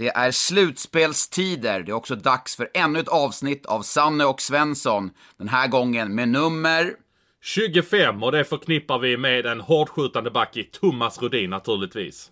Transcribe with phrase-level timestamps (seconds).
[0.00, 1.82] Det är slutspelstider.
[1.82, 5.10] Det är också dags för ännu ett avsnitt av Sanne och Svensson.
[5.36, 6.94] Den här gången med nummer...
[7.42, 12.30] 25 och det förknippar vi med en hårdskjutande back i Thomas Rudin naturligtvis.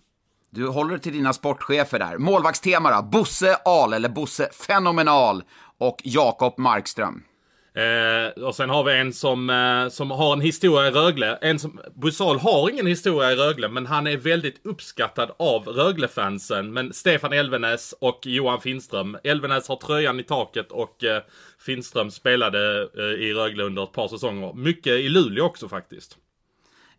[0.49, 2.17] Du håller till dina sportchefer där.
[2.17, 3.01] Målvaktstema då?
[3.01, 5.43] Bosse Al, eller Bosse Fenomenal
[5.77, 7.23] och Jakob Markström.
[7.73, 11.35] Eh, och sen har vi en som, eh, som har en historia i Rögle.
[11.41, 16.73] En som, Busal har ingen historia i Rögle, men han är väldigt uppskattad av Rögle-fansen.
[16.73, 19.17] Men Stefan Elvenäs och Johan Finström.
[19.23, 21.21] Elvenäs har tröjan i taket och eh,
[21.65, 24.53] Finström spelade eh, i Rögle under ett par säsonger.
[24.53, 26.17] Mycket i Luleå också faktiskt.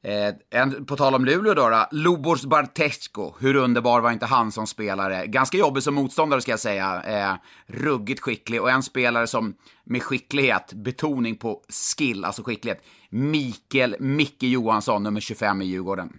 [0.02, 3.34] Eh, en, på tal om Luleå då, då Lobos Bartesko.
[3.40, 5.26] Hur underbar var inte han som spelare?
[5.26, 7.02] Ganska jobbig som motståndare ska jag säga.
[7.02, 7.34] Eh,
[7.66, 9.54] ruggigt skicklig och en spelare som
[9.90, 12.82] med skicklighet, betoning på skill, alltså skicklighet.
[13.08, 16.18] Mikael Micke Johansson, nummer 25 i Djurgården.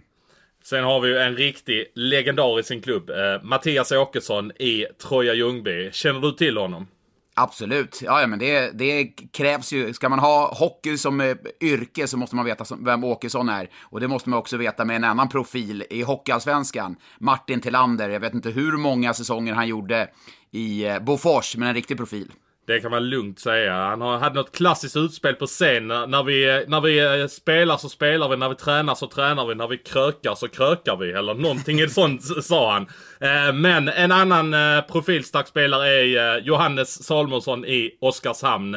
[0.64, 3.10] Sen har vi ju en riktig legendar i sin klubb.
[3.10, 5.90] Eh, Mattias Åkesson i Troja Ljungby.
[5.92, 6.86] Känner du till honom?
[7.34, 8.02] Absolut.
[8.02, 9.92] Ja, ja men det, det krävs ju.
[9.92, 13.70] Ska man ha hockey som eh, yrke så måste man veta vem Åkesson är.
[13.82, 16.96] Och det måste man också veta med en annan profil i Hockeyallsvenskan.
[17.18, 18.08] Martin Tillander.
[18.08, 20.10] Jag vet inte hur många säsonger han gjorde
[20.50, 22.32] i eh, Bofors, men en riktig profil.
[22.66, 23.74] Det kan man lugnt säga.
[23.74, 25.88] Han har, hade något klassiskt utspel på scen.
[25.88, 29.54] När vi, när vi eh, spelar så spelar vi, när vi tränar så tränar vi,
[29.54, 31.12] när vi krökar så krökar vi.
[31.12, 32.86] Eller någonting sånt sa han.
[33.20, 38.76] Eh, men en annan eh, profilstark spelare är Johannes Salmonsson i Oskarshamn.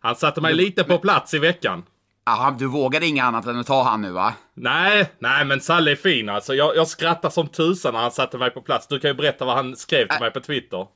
[0.00, 1.84] Han satte mig lite på plats i veckan.
[2.30, 4.34] Aha, du vågade inget annat än att ta han nu va?
[4.54, 6.54] Nej, nej men Salle är fin alltså.
[6.54, 8.86] Jag, jag skrattade som tusan när han satte mig på plats.
[8.86, 10.86] Du kan ju berätta vad han skrev till mig på Twitter.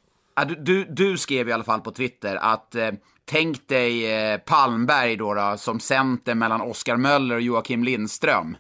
[0.45, 2.91] Du, du, du, skrev i alla fall på Twitter att eh,
[3.25, 8.57] tänk dig eh, Palmberg då, då, som center mellan Oskar Möller och Joakim Lindström.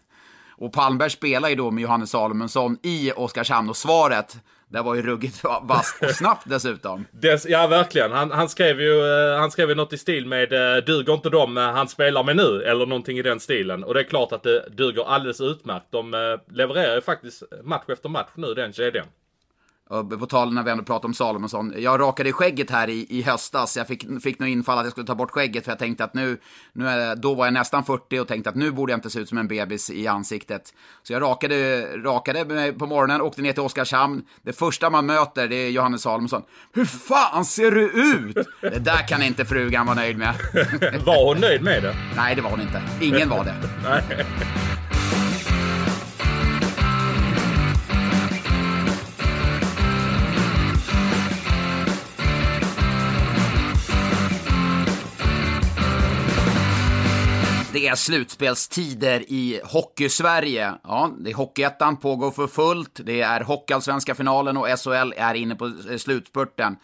[0.56, 4.36] Och Palmberg spelar ju då med Johannes Salomonsson i Oskarshamn och svaret
[4.72, 7.06] det var ju ruggigt vasst och snabbt dessutom.
[7.12, 8.12] Des, ja, verkligen.
[8.12, 9.00] Han, han, skrev ju,
[9.32, 12.24] eh, han skrev ju något i stil med eh, duger inte de eh, han spelar
[12.24, 12.62] med nu?
[12.62, 13.84] Eller någonting i den stilen.
[13.84, 15.86] Och det är klart att det duger alldeles utmärkt.
[15.90, 19.06] De levererar ju faktiskt match efter match nu, den kedjan.
[19.90, 21.74] Och på tal när vi ändå pratar om Salomonsson.
[21.76, 23.76] Jag rakade skägget här i, i höstas.
[23.76, 26.14] Jag fick, fick nog infall att jag skulle ta bort skägget för jag tänkte att
[26.14, 26.38] nu,
[26.72, 29.20] nu är, då var jag nästan 40 och tänkte att nu borde jag inte se
[29.20, 30.74] ut som en bebis i ansiktet.
[31.02, 34.22] Så jag rakade, rakade mig på morgonen, åkte ner till Oskarshamn.
[34.42, 36.42] Det första man möter det är Johannes Salomonsson.
[36.72, 38.48] Hur fan ser du ut?
[38.60, 40.34] Det där kan inte frugan vara nöjd med.
[41.06, 41.96] var hon nöjd med det?
[42.16, 42.82] Nej, det var hon inte.
[43.00, 43.54] Ingen var det.
[57.72, 60.74] Det är slutspelstider i Hockeysverige.
[60.82, 63.00] Ja, det är Hockeyettan pågår för fullt.
[63.04, 66.76] Det är Hockeyallsvenska finalen och SHL är inne på eh, slutspurten.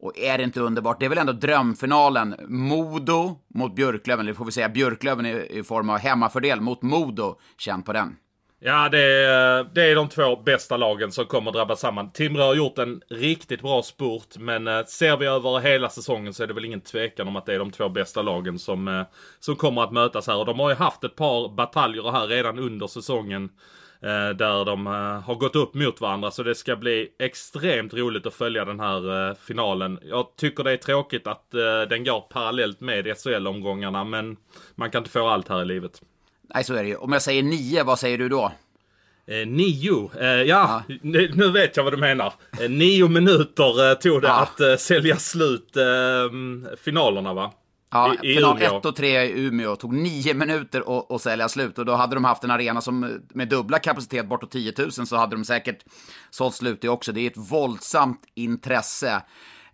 [0.00, 1.00] Och är det inte underbart?
[1.00, 2.34] Det är väl ändå drömfinalen.
[2.48, 7.38] Modo mot Björklöven, eller får vi säga Björklöven i, form av hemmafördel mot Modo.
[7.58, 8.16] Känn på den.
[8.60, 12.10] Ja, det är, det är de två bästa lagen som kommer drabbas samman.
[12.10, 16.42] Timrå har gjort en riktigt bra spurt, men eh, ser vi över hela säsongen så
[16.42, 19.02] är det väl ingen tvekan om att det är de två bästa lagen som, eh,
[19.40, 20.36] som kommer att mötas här.
[20.36, 23.48] Och de har ju haft ett par bataljer här redan under säsongen.
[24.02, 24.86] Eh, där de
[25.26, 26.30] har gått upp mot varandra.
[26.30, 29.98] Så det ska bli extremt roligt att följa den här finalen.
[30.02, 31.50] Jag tycker det är tråkigt att
[31.88, 34.04] den går parallellt med SHL-omgångarna.
[34.04, 34.36] Men
[34.74, 36.02] man kan inte få allt här i livet.
[36.54, 36.96] Nej, så är det ju.
[36.96, 38.52] Om jag säger nio, vad säger du då?
[39.26, 40.10] Eh, nio?
[40.20, 40.82] Eh, ja, ja.
[41.02, 42.32] Nu, nu, vet jag vad du menar.
[42.60, 44.40] Eh, nio minuter eh, tog det ja.
[44.40, 47.52] att eh, sälja slut eh, finalerna va?
[47.90, 51.78] Ja, I, i final 1 och 3 i Umeå tog nio minuter att sälja slut.
[51.78, 55.16] Och då hade de haft en arena som med dubbla kapacitet, bortåt 10 000, så
[55.16, 55.84] hade de säkert
[56.30, 57.12] sålt slut det också.
[57.12, 59.22] Det är ett våldsamt intresse.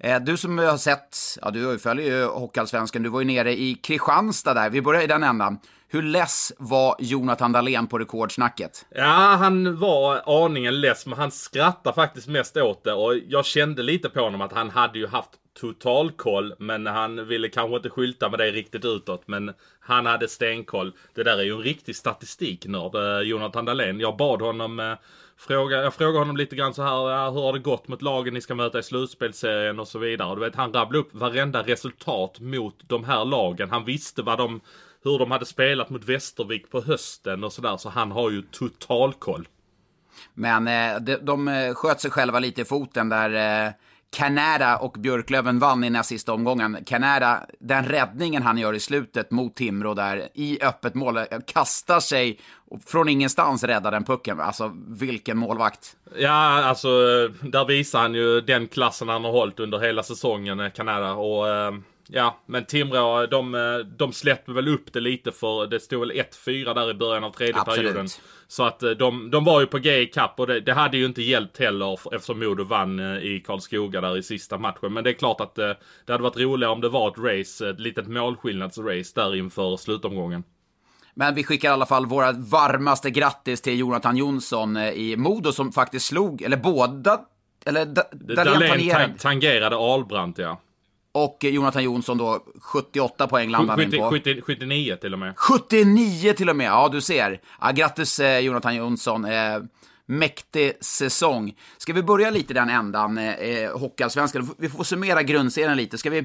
[0.05, 3.75] Eh, du som har sett, ja du följer ju Hockeyallsvenskan, du var ju nere i
[3.75, 5.59] Kristianstad där, vi börjar i den ändan.
[5.89, 8.87] Hur less var Jonathan Dahlén på rekordsnacket?
[8.95, 12.93] Ja, han var aningen less, men han skrattade faktiskt mest åt det.
[12.93, 15.31] Och jag kände lite på honom att han hade ju haft
[15.61, 19.23] totalkoll, men han ville kanske inte skylta med det riktigt utåt.
[19.27, 20.93] Men han hade stenkoll.
[21.15, 24.01] Det där är ju en riktig statistiknörd, eh, Jonathan Dahlén.
[24.01, 24.95] Jag bad honom eh,
[25.37, 28.41] Fråga, jag frågade honom lite grann så här, hur har det gått mot lagen ni
[28.41, 30.29] ska möta i slutspelsserien och så vidare.
[30.29, 33.71] Och du vet, han rabblade upp varenda resultat mot de här lagen.
[33.71, 34.61] Han visste vad de
[35.05, 37.77] hur de hade spelat mot Västervik på hösten och sådär.
[37.77, 39.49] Så han har ju total koll.
[40.35, 43.73] Men eh, de, de eh, sköt sig själva lite i foten där eh,
[44.15, 46.79] Canada och Björklöven vann i näst sista omgången.
[46.87, 52.41] Canada, den räddningen han gör i slutet mot Timrå där i öppet mål, kastar sig
[52.71, 54.41] och från ingenstans räddar den pucken.
[54.41, 55.97] Alltså vilken målvakt.
[56.19, 56.89] Ja, alltså
[57.43, 61.13] där visar han ju den klassen han har hållit under hela säsongen, eh, Canada.
[61.13, 61.73] Och eh,
[62.09, 66.11] ja, men Timrå, de, eh, de släpper väl upp det lite för det stod väl
[66.11, 67.81] 1-4 där i början av tredje Absolut.
[67.81, 68.09] perioden.
[68.49, 70.97] Så att eh, de, de var ju på G i kapp och det, det hade
[70.97, 74.93] ju inte hjälpt heller eftersom Modo vann eh, i Karlskoga där i sista matchen.
[74.93, 75.77] Men det är klart att det
[76.09, 80.45] hade varit roligare om det var ett race, ett litet målskillnadsrace där inför slutomgången.
[81.15, 85.73] Men vi skickar i alla fall våra varmaste grattis till Jonathan Jonsson i Modo som
[85.73, 87.21] faktiskt slog, eller båda,
[87.67, 89.05] eller da, Dahlén tangerade.
[89.05, 90.61] tang- tangerade Ahlbrandt ja.
[91.15, 94.11] Och Jonathan Jonsson då, 78 poäng landade han in 70, på.
[94.11, 95.35] 70, 79 till och med.
[95.37, 97.41] 79 till och med, ja du ser.
[97.61, 99.25] Ja, grattis eh, Jonathan Jonsson.
[99.25, 99.59] Eh,
[100.07, 101.55] mäktig säsong.
[101.79, 104.55] Ska vi börja lite den ändan, eh, Hockeyallsvenskan?
[104.59, 105.99] Vi får summera grundserien lite.
[105.99, 106.25] Ska vi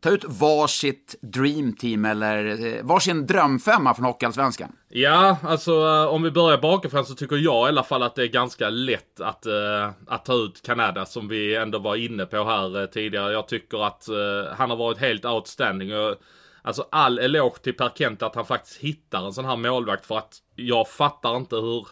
[0.00, 4.72] ta ut varsitt dreamteam eller eh, varsin drömfemma från Hockeyallsvenskan?
[4.88, 8.22] Ja, alltså eh, om vi börjar bakifrån så tycker jag i alla fall att det
[8.22, 12.44] är ganska lätt att, eh, att ta ut Kanada som vi ändå var inne på
[12.44, 13.32] här tidigare.
[13.32, 14.08] Jag tycker att
[14.56, 15.96] han har varit helt outstanding.
[15.96, 16.16] Och,
[16.62, 20.18] alltså all eloge till Per Kent att han faktiskt hittar en sån här målvakt för
[20.18, 21.86] att jag fattar inte hur...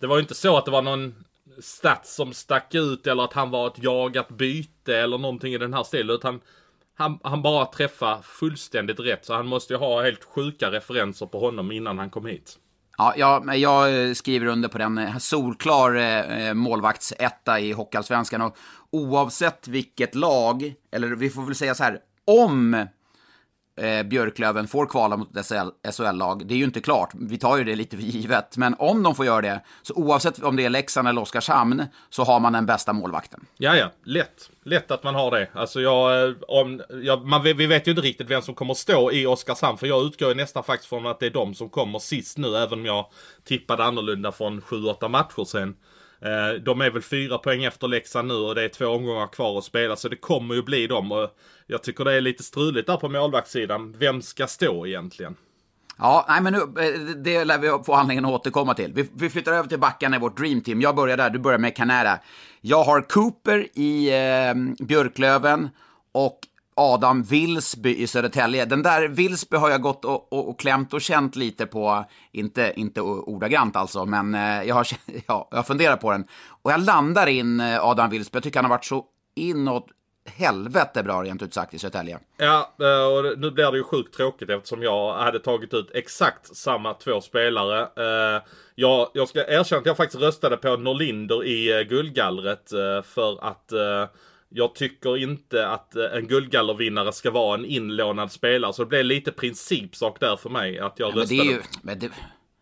[0.00, 1.14] Det var ju inte så att det var någon
[1.62, 5.74] stats som stack ut eller att han var ett jagat byte eller någonting i den
[5.74, 6.40] här stilen utan
[6.98, 11.38] han, han bara träffar fullständigt rätt så han måste ju ha helt sjuka referenser på
[11.38, 12.58] honom innan han kom hit.
[13.16, 14.98] Ja, men jag eh, skriver under på den.
[14.98, 18.42] Eh, solklar eh, eh målvaktsetta i Hockeyallsvenskan.
[18.42, 18.56] Och
[18.90, 22.86] oavsett vilket lag, eller vi får väl säga så här, om
[23.76, 25.28] eh, Björklöven får kvala mot
[25.96, 26.46] SHL-lag.
[26.46, 29.14] det är ju inte klart, vi tar ju det lite för givet, men om de
[29.14, 32.66] får göra det, så oavsett om det är Leksand eller Oskarshamn, så har man den
[32.66, 33.46] bästa målvakten.
[33.56, 34.50] Ja, ja, lätt.
[34.62, 35.48] Lätt att man har det.
[35.52, 39.12] Alltså jag, eh, om, jag, man, vi vet ju inte riktigt vem som kommer stå
[39.12, 39.78] i Oskarshamn.
[39.78, 42.56] För jag utgår ju nästan faktiskt från att det är de som kommer sist nu.
[42.56, 43.06] Även om jag
[43.44, 45.76] tippade annorlunda från 7-8 matcher sen.
[46.20, 49.58] Eh, de är väl fyra poäng efter Leksand nu och det är två omgångar kvar
[49.58, 49.96] att spela.
[49.96, 51.12] Så det kommer ju bli dem.
[51.12, 51.30] Och
[51.66, 53.94] jag tycker det är lite struligt där på målvaktssidan.
[53.98, 55.36] Vem ska stå egentligen?
[55.98, 58.92] Ja, nej men nu, eh, det lär vi få anledning att återkomma till.
[58.92, 60.80] Vi, vi flyttar över till backarna i vårt dreamteam.
[60.80, 62.18] Jag börjar där, du börjar med Canada.
[62.60, 65.68] Jag har Cooper i eh, Björklöven
[66.12, 66.38] och
[66.78, 68.64] Adam Wilsby i Södertälje.
[68.64, 72.72] Den där Wilsby har jag gått och, och, och klämt och känt lite på, inte,
[72.76, 74.86] inte ordagrant alltså, men eh, jag, har,
[75.26, 76.26] ja, jag har funderat på den.
[76.62, 79.86] Och jag landar in eh, Adam Wilsby, jag tycker han har varit så inåt
[80.26, 82.18] helvete bra rent ut sagt i Södertälje.
[82.36, 86.56] Ja, eh, och nu blir det ju sjukt tråkigt eftersom jag hade tagit ut exakt
[86.56, 87.88] samma två spelare.
[88.74, 92.70] Jag, jag ska erkänna att jag faktiskt röstade på Norlinder i guldgallret
[93.04, 93.72] för att
[94.48, 98.72] jag tycker inte att eh, en guldgallervinnare ska vara en inlånad spelare.
[98.72, 101.40] Så det blev lite principsak där för mig att jag Men det röstade.
[101.40, 102.10] är ju, men det,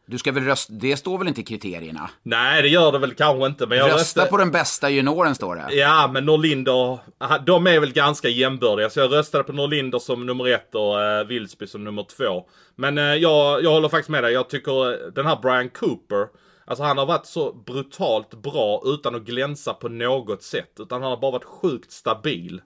[0.07, 2.11] du ska väl rösta, det står väl inte i kriterierna?
[2.23, 3.67] Nej, det gör det väl kanske inte.
[3.67, 4.31] Men jag Rösta röstade...
[4.31, 5.75] på den bästa junioren står det.
[5.75, 6.99] Ja, men Norlinder,
[7.47, 8.91] de är väl ganska jämbördiga.
[8.91, 12.49] Så jag röstade på Norlinder som nummer ett och uh, Wilsby som nummer två.
[12.77, 14.32] Men eh, jag, jag håller faktiskt med dig.
[14.32, 16.27] Jag tycker eh, den här Brian Cooper,
[16.65, 20.73] alltså han har varit så brutalt bra utan att glänsa på något sätt.
[20.79, 22.63] Utan han har bara varit sjukt stabil.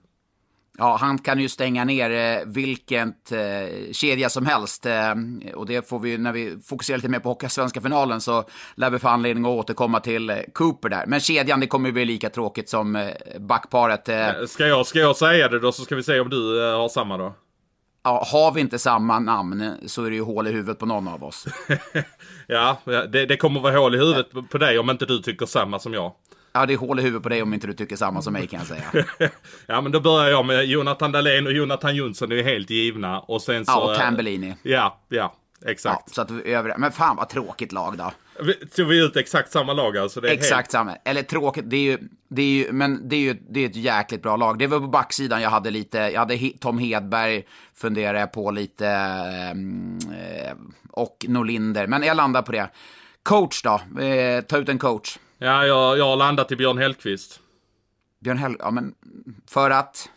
[0.77, 4.85] Ja, han kan ju stänga ner eh, vilket eh, kedja som helst.
[4.85, 5.13] Eh,
[5.55, 8.43] och det får vi, när vi fokuserar lite mer på Hockey-svenska finalen så
[8.75, 11.05] lär vi få anledning att återkomma till eh, Cooper där.
[11.07, 14.09] Men kedjan, det kommer ju bli lika tråkigt som eh, backparet.
[14.09, 16.77] Eh, Ska jag, ska jag säga det då så ska vi se om du eh,
[16.77, 17.33] har samma då.
[18.03, 21.07] ja, har vi inte samma namn så är det ju hål i huvudet på någon
[21.07, 21.45] av oss.
[22.51, 25.45] Ja, det, det kommer vara hål i huvudet på- på dig om inte du tycker
[25.45, 26.11] samma som jag.
[26.53, 28.47] Ja, det är hål i huvudet på dig om inte du tycker samma som mig
[28.47, 29.05] kan jag säga.
[29.67, 32.31] ja, men då börjar jag med Jonathan Dahlén och Jonathan Jonsson.
[32.31, 33.19] Är helt givna.
[33.19, 33.71] Och sen så...
[33.71, 34.55] Ja, och eh, Tambellini.
[34.63, 35.35] Ja, ja.
[35.61, 36.15] Ja, Exakt.
[36.15, 36.77] så att vi över...
[36.77, 38.11] Men fan vad tråkigt lag då.
[38.75, 40.27] Tog vi ut exakt samma lag alltså?
[40.27, 40.95] Exakt samma.
[40.95, 41.97] Eller tråkigt, det är ju,
[42.29, 44.59] det är ju, men det är ju det är ett jäkligt bra lag.
[44.59, 47.43] Det var på backsidan jag hade lite, jag hade Tom Hedberg,
[47.75, 50.55] funderade jag på lite, eh,
[50.91, 51.87] och Norlinder.
[51.87, 52.69] Men jag landar på det.
[53.23, 54.01] Coach då?
[54.03, 55.17] Eh, ta ut en coach.
[55.17, 55.21] Helt...
[55.37, 57.39] Ja, jag, jag har landat i Björn Hellkvist.
[58.19, 58.93] Björn Hell, ja men
[59.47, 60.09] för att,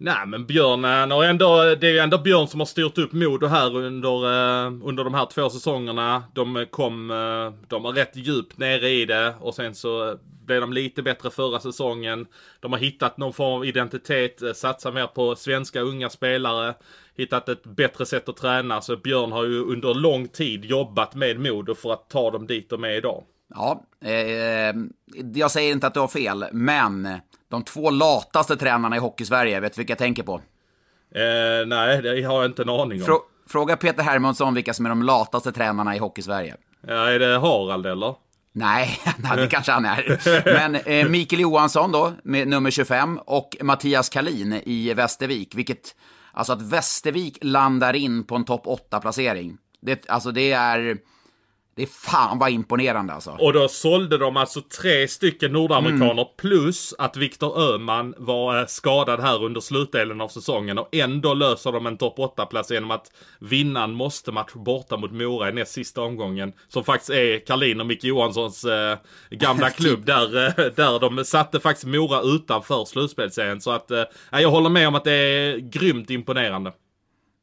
[0.00, 2.98] Nej, men Björn, eh, han har ändå, det är ju ändå Björn som har styrt
[2.98, 6.22] upp Modo här under, eh, under de här två säsongerna.
[6.34, 10.72] De kom, eh, de var rätt djupt nere i det och sen så blev de
[10.72, 12.26] lite bättre förra säsongen.
[12.60, 16.74] De har hittat någon form av identitet, satsat mer på svenska unga spelare.
[17.16, 18.80] hittat ett bättre sätt att träna.
[18.80, 22.70] Så Björn har ju under lång tid jobbat med Modo för att ta dem dit
[22.70, 23.24] de är idag.
[23.54, 24.74] Ja, eh,
[25.34, 27.08] jag säger inte att du har fel, men
[27.50, 30.34] de två lataste tränarna i Hockeysverige, vet du vilka jag tänker på?
[31.14, 33.06] Eh, nej, det har jag inte en aning om.
[33.06, 36.56] Frå fråga Peter Hermansson vilka som är de lataste tränarna i Hockeysverige.
[36.86, 38.14] Ja, är det Harald eller?
[38.52, 39.00] Nej,
[39.36, 40.20] det kanske han är.
[40.44, 45.54] Men eh, Mikael Johansson då, med nummer 25, och Mattias Kalin i Västervik.
[45.54, 45.96] Vilket,
[46.32, 49.56] alltså att Västervik landar in på en topp 8-placering.
[49.80, 50.98] Det, alltså det är
[51.78, 53.30] det är fan vad imponerande alltså.
[53.30, 56.26] Och då sålde de alltså tre stycken nordamerikaner mm.
[56.36, 60.78] plus att Viktor Öhman var eh, skadad här under slutdelen av säsongen.
[60.78, 65.48] Och ändå löser de en topp 8-plats genom att vinna en måste-match borta mot Mora
[65.48, 66.52] i näst sista omgången.
[66.68, 68.98] Som faktiskt är Karlin och Micke Johanssons eh,
[69.30, 70.04] gamla klubb.
[70.04, 73.60] där, eh, där de satte faktiskt Mora utanför slutspelsserien.
[73.60, 76.72] Så att eh, jag håller med om att det är grymt imponerande.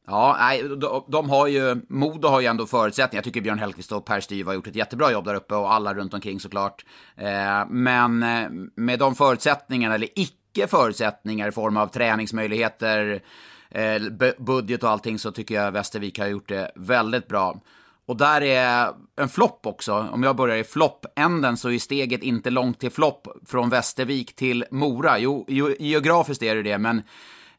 [0.07, 3.17] Ja, nej, de, de, har ju, Modo har ju ändå förutsättningar.
[3.17, 5.73] Jag tycker Björn Hellkvist och Per Styv har gjort ett jättebra jobb där uppe och
[5.73, 6.85] alla runt omkring såklart.
[7.15, 13.21] Eh, men eh, med de förutsättningarna, eller icke förutsättningar i form av träningsmöjligheter,
[13.69, 14.01] eh,
[14.37, 17.61] budget och allting, så tycker jag Västervik har gjort det väldigt bra.
[18.07, 20.07] Och där är en flopp också.
[20.11, 24.65] Om jag börjar i floppänden så är steget inte långt till flopp från Västervik till
[24.71, 25.19] Mora.
[25.19, 25.45] Jo,
[25.79, 27.01] geografiskt är det det, men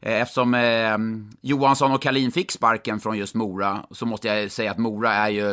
[0.01, 0.97] Eh, eftersom eh,
[1.41, 5.29] Johansson och Kalin fick sparken från just Mora så måste jag säga att Mora är
[5.29, 5.51] ju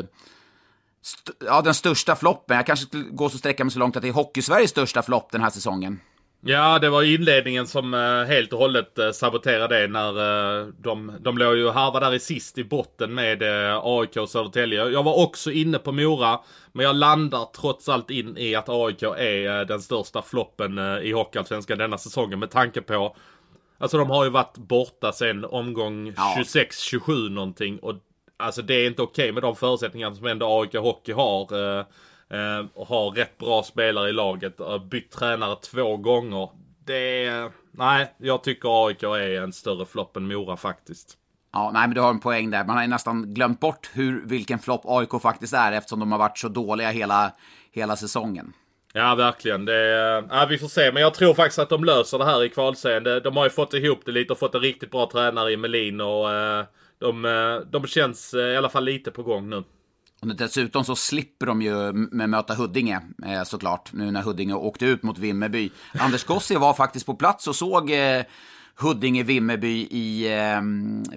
[1.03, 2.57] st ja, den största floppen.
[2.57, 5.33] Jag kanske skulle gå så sträcka mig så långt att det är Hockeysveriges största flopp
[5.33, 6.01] den här säsongen.
[6.47, 10.09] Ja, det var inledningen som eh, helt och hållet eh, saboterade det när
[10.61, 14.29] eh, de, de låg ju harvade där i sist i botten med eh, AIK och
[14.29, 14.85] Södertälje.
[14.85, 16.41] Jag var också inne på Mora,
[16.73, 21.13] men jag landar trots allt in i att AIK är eh, den största floppen i
[21.13, 23.17] Hockeyallsvenskan denna säsongen med tanke på
[23.85, 26.35] Alltså de har ju varit borta sen omgång ja.
[26.39, 27.79] 26-27 någonting.
[27.79, 27.95] Och
[28.37, 31.53] alltså det är inte okej okay med de förutsättningarna som ändå AIK Hockey har.
[31.53, 31.85] Eh,
[32.31, 34.61] eh, och har rätt bra spelare i laget.
[34.91, 36.49] Bytt tränare två gånger.
[36.85, 37.51] Det är...
[37.71, 41.17] Nej, jag tycker AIK är en större flopp än Mora faktiskt.
[41.53, 42.65] Ja, nej men du har en poäng där.
[42.65, 46.19] Man har ju nästan glömt bort hur, vilken flopp AIK faktiskt är eftersom de har
[46.19, 47.33] varit så dåliga hela,
[47.73, 48.53] hela säsongen.
[48.97, 49.65] Ja, verkligen.
[49.65, 49.75] Det,
[50.31, 50.93] ja, vi får se.
[50.93, 53.23] Men jag tror faktiskt att de löser det här i kvalserien.
[53.23, 56.01] De har ju fått ihop det lite och fått en riktigt bra tränare i Melin.
[56.01, 56.65] Och eh,
[56.99, 59.65] de, eh, de känns eh, i alla fall lite på gång nu.
[60.23, 61.93] Och dessutom så slipper de ju
[62.27, 63.01] möta Huddinge
[63.47, 63.93] såklart.
[63.93, 65.71] Nu när Huddinge åkte ut mot Vimmerby.
[65.99, 67.91] Anders Gossi var faktiskt på plats och såg
[68.79, 70.29] Huddinge-Vimmerby i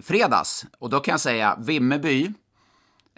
[0.04, 0.66] fredags.
[0.80, 2.32] Och då kan jag säga, Vimmerby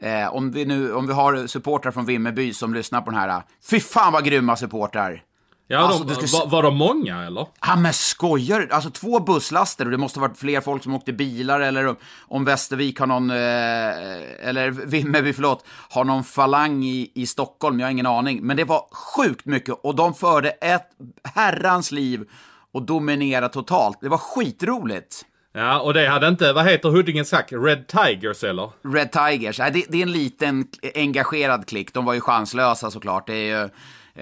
[0.02, 3.44] Eh, om, vi nu, om vi har supportrar från Vimmerby som lyssnar på den här,
[3.70, 5.24] fy fan vad grymma supportrar!
[5.72, 6.38] Ja, alltså, de, ska...
[6.38, 7.48] var, var de många eller?
[7.62, 11.14] Ja men skojar Alltså två busslaster och det måste ha varit fler folk som åkte
[11.14, 11.96] bilar eller
[12.28, 17.88] om Västervik har någon, eh, eller Vimmerby förlåt, har någon falang i, i Stockholm, jag
[17.88, 18.40] har ingen aning.
[18.42, 20.90] Men det var sjukt mycket och de förde ett
[21.24, 22.30] herrans liv
[22.74, 23.98] och dominerade totalt.
[24.02, 25.26] Det var skitroligt.
[25.60, 28.72] Ja, och det hade inte, vad heter Huddinge Sack, Red Tigers eller?
[28.94, 31.94] Red Tigers, nej det, det, är en liten engagerad klick.
[31.94, 33.28] De var ju chanslösa såklart.
[33.28, 33.70] Det är ju,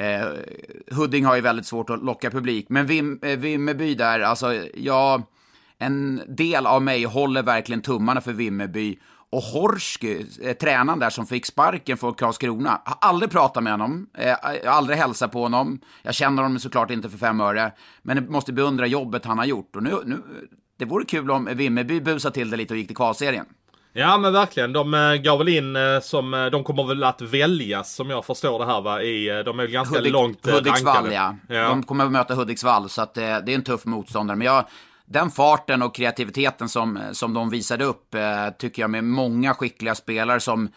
[0.03, 0.27] eh,
[0.91, 2.65] Hudding har ju väldigt svårt att locka publik.
[2.69, 5.23] Men Vim, eh, Vimmerby där, alltså, jag...
[5.77, 8.99] en del av mig håller verkligen tummarna för Vimmerby.
[9.29, 14.07] Och Horsky, eh, tränaren där som fick sparken från Karlskrona, har aldrig pratat med honom,
[14.17, 15.79] eh, aldrig hälsat på honom.
[16.01, 19.45] Jag känner honom såklart inte för fem öre, men jag måste beundra jobbet han har
[19.45, 19.75] gjort.
[19.75, 20.23] Och nu, nu
[20.77, 23.45] det vore kul om Vimmerby busade till det lite och gick till kvalserien.
[23.93, 24.73] Ja men verkligen.
[24.73, 28.25] De äh, gav väl in äh, som, äh, de kommer väl att väljas som jag
[28.25, 29.01] förstår det här va.
[29.01, 31.35] I, de är ganska Hudik, långt Hudiksvall ja.
[31.49, 31.69] ja.
[31.69, 34.37] De kommer att möta Hudiksvall så att det är en tuff motståndare.
[34.37, 34.65] Men jag,
[35.05, 38.15] den farten och kreativiteten som, som de visade upp
[38.57, 40.69] tycker jag med många skickliga spelare som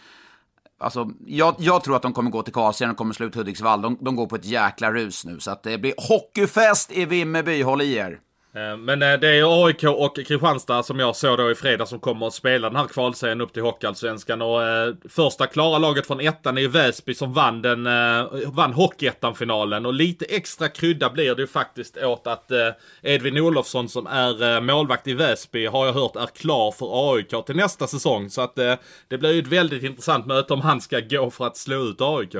[0.82, 3.82] Alltså, jag, jag tror att de kommer gå till kvalserien och kommer slå ut Hudiksvall.
[3.82, 5.40] De, de går på ett jäkla rus nu.
[5.40, 8.18] Så att det blir hockeyfest i Vimmerby, håll i er!
[8.54, 12.00] Eh, men eh, det är AIK och Kristianstad som jag såg då i fredag som
[12.00, 14.42] kommer att spela den här kvalserien upp till Hockeyallsvenskan.
[14.42, 18.72] Och eh, första klara laget från ettan är ju Väsby som vann den, eh, vann
[18.72, 19.86] Hockeyettan-finalen.
[19.86, 22.68] Och lite extra krydda blir det ju faktiskt åt att eh,
[23.02, 27.46] Edvin Olofsson som är eh, målvakt i Väsby har jag hört är klar för AIK
[27.46, 28.30] till nästa säsong.
[28.30, 28.74] Så att eh,
[29.08, 32.00] det blir ju ett väldigt intressant möte om han ska gå för att slå ut
[32.00, 32.36] AIK.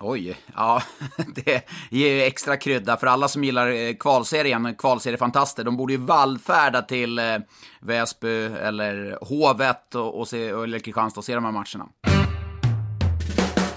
[0.00, 0.82] Oj, ja,
[1.34, 5.64] det ger ju extra krydda för alla som gillar eh, kvalserien, kvalseriefantaster.
[5.64, 7.24] De borde ju vallfärda till eh,
[7.80, 11.88] Väsby eller Hovet och, och se, eller Kristianstad och se de här matcherna.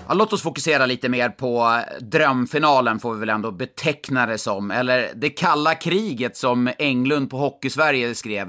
[0.08, 4.38] Ja, låt oss fokusera lite mer på eh, drömfinalen får vi väl ändå beteckna det
[4.38, 4.72] som.
[4.72, 8.48] Eller det kalla kriget som Englund på Hockeysverige skrev.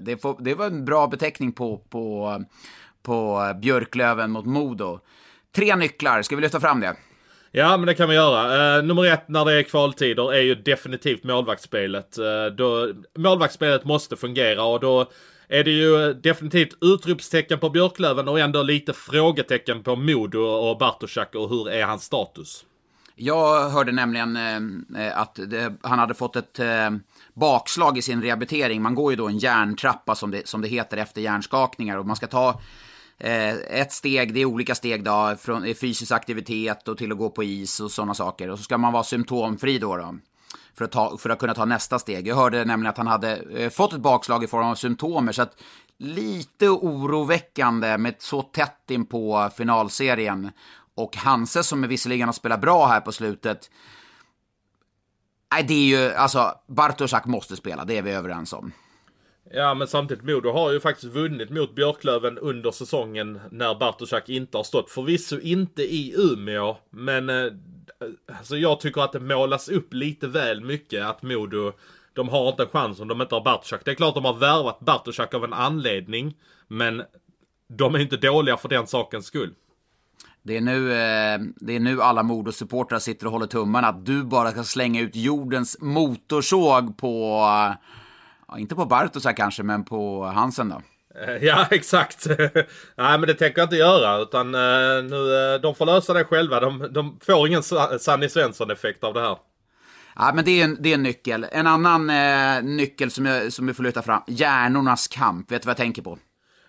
[0.00, 2.44] Det, får, det var en bra beteckning på, på,
[3.02, 5.00] på Björklöven mot Modo.
[5.54, 6.96] Tre nycklar, ska vi lyfta fram det?
[7.50, 8.78] Ja, men det kan vi göra.
[8.78, 12.18] Uh, nummer ett när det är kvaltider är ju definitivt målvaktsspelet.
[12.18, 15.10] Uh, då, målvaktsspelet måste fungera och då
[15.48, 21.34] är det ju definitivt utropstecken på Björklöven och ändå lite frågetecken på Modo och Bartoszak
[21.34, 22.64] och hur är hans status?
[23.16, 24.36] Jag hörde nämligen
[24.96, 26.90] eh, att det, han hade fått ett eh,
[27.34, 28.82] bakslag i sin rehabilitering.
[28.82, 32.16] Man går ju då en järntrappa som det, som det heter efter hjärnskakningar och man
[32.16, 32.60] ska ta
[33.18, 37.30] Eh, ett steg, det är olika steg då, från fysisk aktivitet och till att gå
[37.30, 38.50] på is och sådana saker.
[38.50, 39.96] Och så ska man vara symptomfri då.
[39.96, 40.14] då
[40.74, 42.28] för att, ta, för att kunna ta nästa steg.
[42.28, 45.42] Jag hörde nämligen att han hade eh, fått ett bakslag i form av symptomer, så
[45.42, 45.62] att
[45.98, 50.50] lite oroväckande med så tätt in på finalserien.
[50.94, 53.70] Och Hanse som är visserligen har spelat bra här på slutet.
[55.52, 58.72] Nej, det är ju, alltså, Bartoszak måste spela, det är vi överens om.
[59.50, 64.56] Ja, men samtidigt Modo har ju faktiskt vunnit mot Björklöven under säsongen när Bartoszak inte
[64.56, 64.90] har stått.
[64.90, 67.52] Förvisso inte i Umeå, men eh,
[68.38, 71.72] Alltså jag tycker att det målas upp lite väl mycket att Modo
[72.12, 73.84] de har inte en chans om de inte har Bartoszak.
[73.84, 76.36] Det är klart de har värvat Bartoszak av en anledning.
[76.68, 77.02] Men
[77.68, 79.54] de är inte dåliga för den sakens skull.
[80.42, 84.24] Det är nu, eh, det är nu alla Modo-supportrar sitter och håller tummarna att du
[84.24, 87.44] bara ska slänga ut jordens motorsåg på,
[88.48, 90.82] ja, inte på Bartoszak kanske, men på Hansen då.
[91.20, 92.26] Eh, ja, exakt.
[92.96, 94.18] Nej, men det tänker jag inte göra.
[94.18, 96.60] Utan uh, nu, uh, de får lösa det själva.
[96.60, 97.62] De, de får ingen
[97.98, 99.36] Sanny Svensson-effekt av det här.
[100.16, 101.46] Ja, men det är en, det är en nyckel.
[101.52, 104.22] En annan eh, nyckel som jag, som jag får lyfta fram.
[104.26, 105.52] Hjärnornas kamp.
[105.52, 106.18] Vet du vad jag tänker på?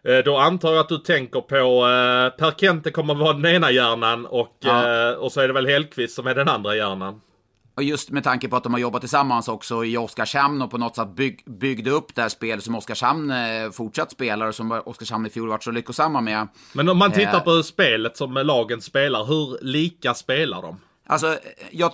[0.08, 3.72] Eh, då antar jag att du tänker på eh, Per Kente kommer vara den ena
[3.72, 5.10] hjärnan och, ja.
[5.10, 7.22] eh, och så är det väl Hellqvist som är den andra hjärnan.
[7.76, 10.78] Och just med tanke på att de har jobbat tillsammans också i Oskarshamn och på
[10.78, 14.82] något sätt bygg, byggde upp det här spelet som Oskarshamn eh, fortsatt spelar och som
[14.86, 16.48] Oskarshamn i fjol varit så lyckosamma med.
[16.74, 20.78] Men om man tittar eh, på spelet som lagen spelar, hur lika spelar de?
[21.08, 21.38] Alltså,
[21.72, 21.94] jag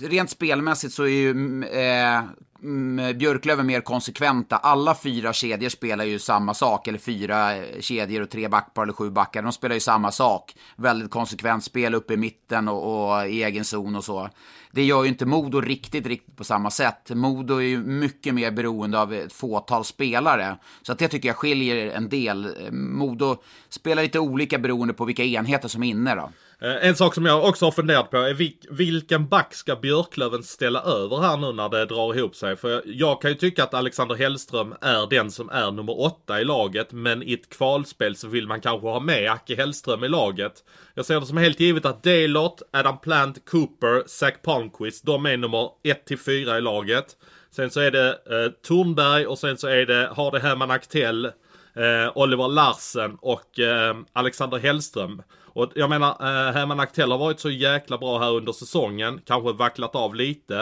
[0.00, 2.24] Rent spelmässigt så är ju mm, eh,
[2.62, 4.56] mm, Björklöven mer konsekventa.
[4.56, 8.92] Alla fyra kedjor spelar ju samma sak, eller fyra eh, kedjor och tre backpar eller
[8.92, 9.42] sju backar.
[9.42, 10.56] De spelar ju samma sak.
[10.76, 14.28] Väldigt konsekvent spel uppe i mitten och, och i egen zon och så.
[14.70, 17.10] Det gör ju inte Modo riktigt, riktigt på samma sätt.
[17.10, 20.56] Modo är ju mycket mer beroende av ett fåtal spelare.
[20.82, 22.70] Så att det tycker jag skiljer en del.
[22.72, 23.36] Modo
[23.68, 26.30] spelar lite olika beroende på vilka enheter som är inne då.
[26.58, 28.34] Eh, en sak som jag också har funderat på är
[28.74, 32.56] vilken back ska Björklöven ställa över här nu när det drar ihop sig?
[32.56, 36.44] För jag kan ju tycka att Alexander Hellström är den som är nummer åtta i
[36.44, 36.92] laget.
[36.92, 40.64] Men i ett kvalspel så vill man kanske ha med Acke Hellström i laget.
[40.94, 45.36] Jag ser det som helt givet att Dalot, Adam Plant, Cooper, Zach Palmqvist, de är
[45.36, 47.06] nummer 1 till 4 i laget.
[47.50, 52.12] Sen så är det eh, Tornberg och sen så är det, Harde Herman Aktell, eh,
[52.14, 55.22] Oliver Larsen och eh, Alexander Hellström.
[55.56, 59.20] Och jag menar, eh, Herman Aktell har varit så jäkla bra här under säsongen.
[59.26, 60.60] Kanske vacklat av lite.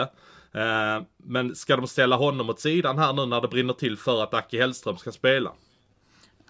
[0.53, 4.23] Eh, men ska de ställa honom åt sidan här nu när det brinner till för
[4.23, 5.51] att Aki Hellström ska spela?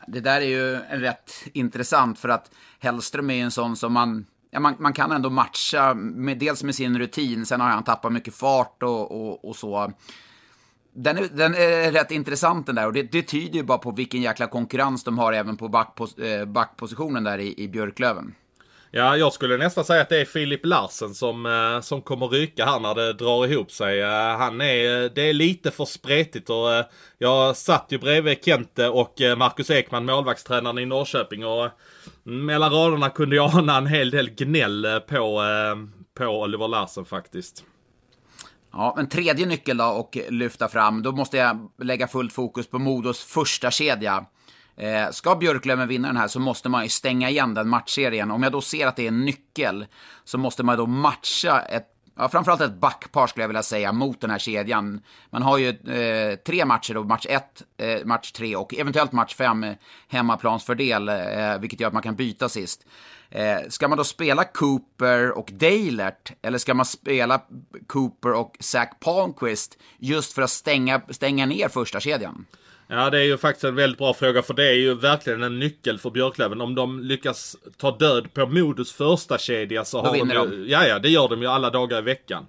[0.08, 4.60] Det där är ju rätt intressant för att Hellström är en sån som man Ja,
[4.60, 8.36] man, man kan ändå matcha, med, dels med sin rutin, sen har han tappat mycket
[8.36, 9.92] fart och, och, och så.
[10.98, 13.92] Den är, den är rätt intressant den där och det, det, tyder ju bara på
[13.92, 18.36] vilken jäkla konkurrens de har även på backpos, eh, backpositionen där i, i Björklöven.
[18.92, 22.66] Ja, jag skulle nästan säga att det är Filip Larsen som, eh, som kommer ryka
[22.66, 24.02] här när det drar ihop sig.
[24.02, 26.68] Eh, han är, det är lite för spretigt och
[27.18, 31.70] jag satt ju bredvid Kente och Marcus Ekman, målvaktstränaren i Norrköping och
[32.26, 35.44] mm, mellan raderna kunde jag ana en hel del gnäll på,
[36.18, 37.64] på Oliver Larsen faktiskt.
[38.78, 41.04] Ja, en tredje nyckel då och lyfta fram.
[41.04, 44.26] Då måste jag lägga fullt fokus på Modos första kedja.
[44.78, 48.32] Eh, ska Björklöven vinna den här så måste man ju stänga igen den matchserien.
[48.32, 49.86] Om jag då ser att det är en nyckel
[50.24, 54.22] så måste man då matcha ett Ja, framförallt ett backpar skulle jag vilja säga mot
[54.22, 55.02] den här kedjan.
[55.30, 59.36] Man har ju eh, tre matcher då, match 1, eh, match 3 och eventuellt match
[59.36, 59.74] 5 eh,
[60.08, 62.86] hemmaplansfördel, eh, vilket gör att man kan byta sist.
[63.30, 67.42] Eh, ska man då spela Cooper och Dalert eller ska man spela
[67.88, 72.46] Cooper och Zach Palmqvist just för att stänga, stänga ner första kedjan?
[72.88, 75.60] Ja, det är ju faktiskt en väldigt bra fråga för det är ju verkligen en
[75.60, 76.62] nyckel för Björklöven.
[76.62, 80.70] Om de lyckas ta död på Modus första kedja så Då har de, ju, de.
[80.70, 82.46] Ja, ja, det gör de ju alla dagar i veckan.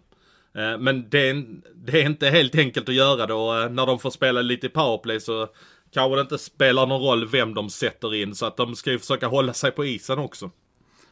[0.55, 1.45] Eh, men det är,
[1.75, 3.61] det är inte helt enkelt att göra då.
[3.61, 5.49] Eh, när de får spela lite i powerplay så
[5.93, 8.35] kanske det inte spelar någon roll vem de sätter in.
[8.35, 10.51] Så att de ska ju försöka hålla sig på isen också.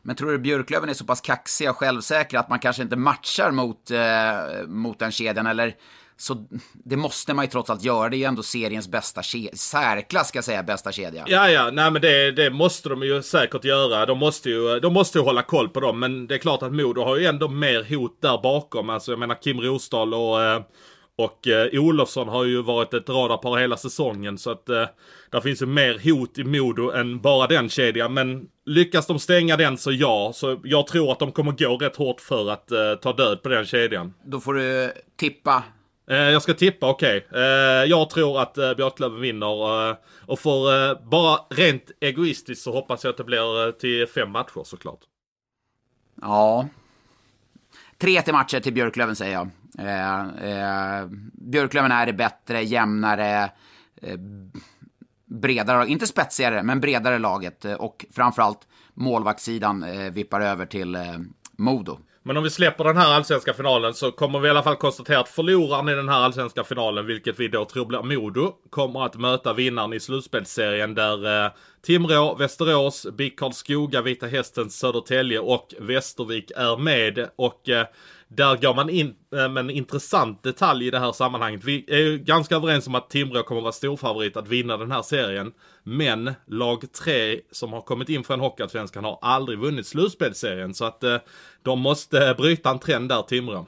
[0.03, 3.51] Men tror du Björklöven är så pass kaxiga och självsäkra att man kanske inte matchar
[3.51, 5.47] mot, eh, mot den kedjan?
[5.47, 5.75] Eller
[6.17, 8.09] så det måste man ju trots allt göra.
[8.09, 11.25] Det är ju ändå seriens bästa kedja, särklass ska jag säga, bästa kedja.
[11.29, 14.07] Ja, ja, nej men det, det måste de ju säkert göra.
[14.07, 16.01] De måste ju, de måste ju hålla koll på dem.
[16.01, 18.91] Men det är klart att Modo har ju ändå mer hot där bakom.
[18.91, 20.63] Alltså jag menar Kim Rosdahl och eh,
[21.17, 24.87] och eh, Olofsson har ju varit ett radarpar hela säsongen så att eh,
[25.31, 28.15] där finns ju mer hot i Modo än bara den kedjan.
[28.15, 30.33] Men lyckas de stänga den så ja.
[30.35, 33.49] Så jag tror att de kommer gå rätt hårt för att eh, ta död på
[33.49, 34.15] den kedjan.
[34.25, 35.63] Då får du tippa.
[36.11, 37.27] Eh, jag ska tippa, okej.
[37.29, 37.87] Okay.
[37.87, 39.91] Jag tror att eh, Björklöven vinner.
[39.91, 44.65] Eh, och för bara rent egoistiskt så hoppas jag att det blir till fem matcher
[44.65, 45.01] såklart.
[46.21, 46.69] Ja.
[47.99, 49.51] Tre till matcher till Björklöven säger jag.
[51.33, 53.51] Björklöven är det bättre, jämnare,
[55.27, 57.65] bredare, inte spetsigare, men bredare laget.
[57.65, 60.99] Och framförallt målvaktssidan vippar över till
[61.57, 61.99] Modo.
[62.27, 65.21] Men om vi släpper den här allsvenska finalen så kommer vi i alla fall konstatera
[65.21, 69.17] att förloraren i den här allsvenska finalen, vilket vi då tror blir Modo, kommer att
[69.17, 71.51] möta vinnaren i slutspelsserien där eh,
[71.83, 77.29] Timrå, Västerås, BIK Karlskoga, Vita Hästen, Södertälje och Västervik är med.
[77.37, 77.87] Och eh,
[78.29, 81.65] där går man in eh, med en intressant detalj i det här sammanhanget.
[81.65, 85.03] Vi är ju ganska överens om att Timrå kommer vara storfavorit att vinna den här
[85.03, 85.53] serien.
[85.83, 90.75] Men lag 3 som har kommit in från Hockeyallsvenskan har aldrig vunnit slutspelsserien.
[90.75, 91.17] Så att eh,
[91.63, 93.67] de måste bryta en trend där, Timrå.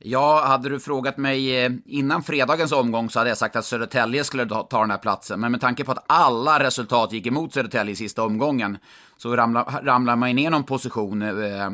[0.00, 4.24] Ja, hade du frågat mig eh, innan fredagens omgång så hade jag sagt att Södertälje
[4.24, 5.40] skulle ta den här platsen.
[5.40, 8.78] Men med tanke på att alla resultat gick emot Södertälje i sista omgången
[9.16, 11.22] så ramlar, ramlar man ner någon position.
[11.22, 11.70] Eh,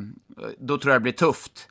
[0.59, 1.68] då tror jag det blir tufft.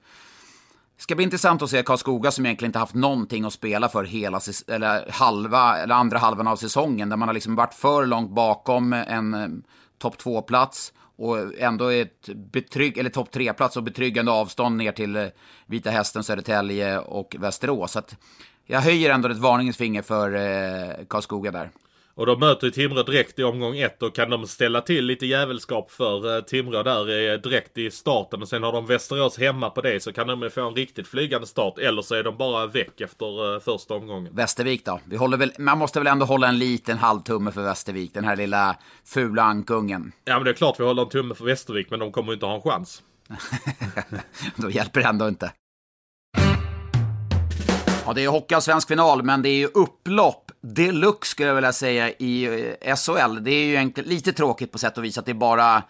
[1.04, 4.04] Det ska bli intressant att se Karlskoga som egentligen inte haft någonting att spela för
[4.04, 7.10] hela eller halva, eller andra halvan av säsongen.
[7.10, 9.48] Där man har liksom varit för långt bakom en eh,
[9.98, 15.28] topp 2-plats och ändå ett betrygg, eller topp 3-plats och betryggande avstånd ner till eh,
[15.66, 17.92] Vita Hästen, Södertälje och Västerås.
[17.92, 18.16] Så att
[18.66, 21.70] jag höjer ändå ett varningens finger för eh, Karlskoga där.
[22.15, 25.26] Och de möter ju Timrå direkt i omgång ett och kan de ställa till lite
[25.26, 29.82] jävelskap för eh, Timrå där direkt i starten och sen har de Västerås hemma på
[29.82, 33.02] det så kan de få en riktigt flygande start eller så är de bara väck
[33.02, 34.36] efter eh, första omgången.
[34.36, 34.99] Västervik då?
[35.06, 38.36] Vi håller väl, man måste väl ändå hålla en liten halvtumme för Västervik, den här
[38.36, 40.12] lilla fula ankungen.
[40.26, 42.45] Ja men det är klart vi håller en tumme för Västervik men de kommer inte
[42.45, 43.04] ha en chans.
[44.56, 45.52] då hjälper det ändå inte.
[48.06, 52.10] Ja, det är hockeyallsvensk final, men det är ju upplopp deluxe skulle jag vilja säga
[52.10, 52.45] i
[52.82, 53.43] eh, SHL.
[53.43, 55.84] Det är ju enkelt, lite tråkigt på sätt och vis att det är bara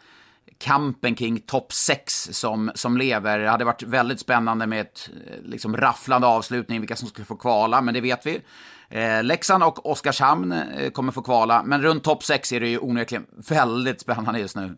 [0.58, 3.40] kampen kring topp 6 som, som lever.
[3.40, 7.36] Det hade varit väldigt spännande med ett eh, liksom, rafflande avslutning, vilka som skulle få
[7.36, 8.42] kvala, men det vet vi.
[8.90, 12.80] Eh, Leksand och Oskarshamn eh, kommer få kvala, men runt topp 6 är det ju
[12.80, 14.76] onekligen väldigt spännande just nu.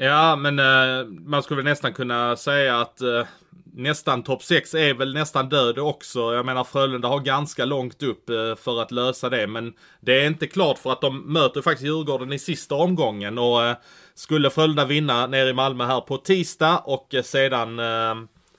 [0.00, 3.26] Ja, men eh, man skulle nästan kunna säga att eh,
[3.74, 6.34] nästan topp 6 är väl nästan död också.
[6.34, 9.46] Jag menar Frölunda har ganska långt upp eh, för att lösa det.
[9.46, 13.38] Men det är inte klart för att de möter faktiskt Djurgården i sista omgången.
[13.38, 13.76] Och eh,
[14.14, 18.14] skulle Frölunda vinna nere i Malmö här på tisdag och eh, sedan eh,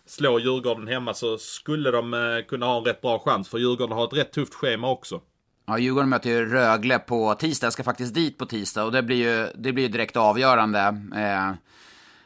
[0.08, 3.50] slå Djurgården hemma så skulle de kunna ha en rätt bra chans.
[3.50, 5.22] För Djurgården har ett rätt tufft schema också.
[5.70, 7.66] Ja, Djurgården möter ju Rögle på tisdag.
[7.66, 10.80] Jag ska faktiskt dit på tisdag och det blir ju, det blir ju direkt avgörande.
[11.16, 11.52] Eh,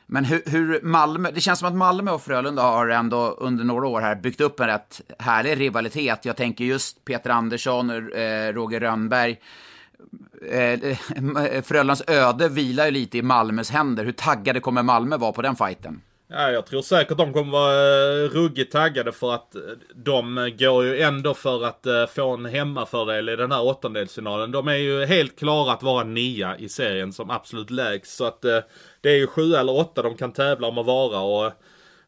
[0.06, 3.88] men hur, hur, Malmö, det känns som att Malmö och Frölunda har ändå under några
[3.88, 6.26] år här byggt upp en rätt härlig rivalitet.
[6.26, 9.40] Jag tänker just Peter Andersson, eh, Roger Rönnberg.
[10.52, 10.98] Eh,
[11.64, 14.06] Frölundas öde vilar ju lite i Malmös händer.
[14.06, 16.02] Hur taggade kommer Malmö vara på den fighten?
[16.36, 19.62] Ja, jag tror säkert de kommer vara eh, ruggigt taggade för att eh,
[19.96, 24.52] de eh, går ju ändå för att få en hemmafördel i den här åttondelsfinalen.
[24.52, 28.16] De är ju helt klara att vara nia i serien som absolut lägst.
[28.16, 28.42] Så att
[29.02, 31.52] det är ju sju eller åtta de kan tävla om att vara och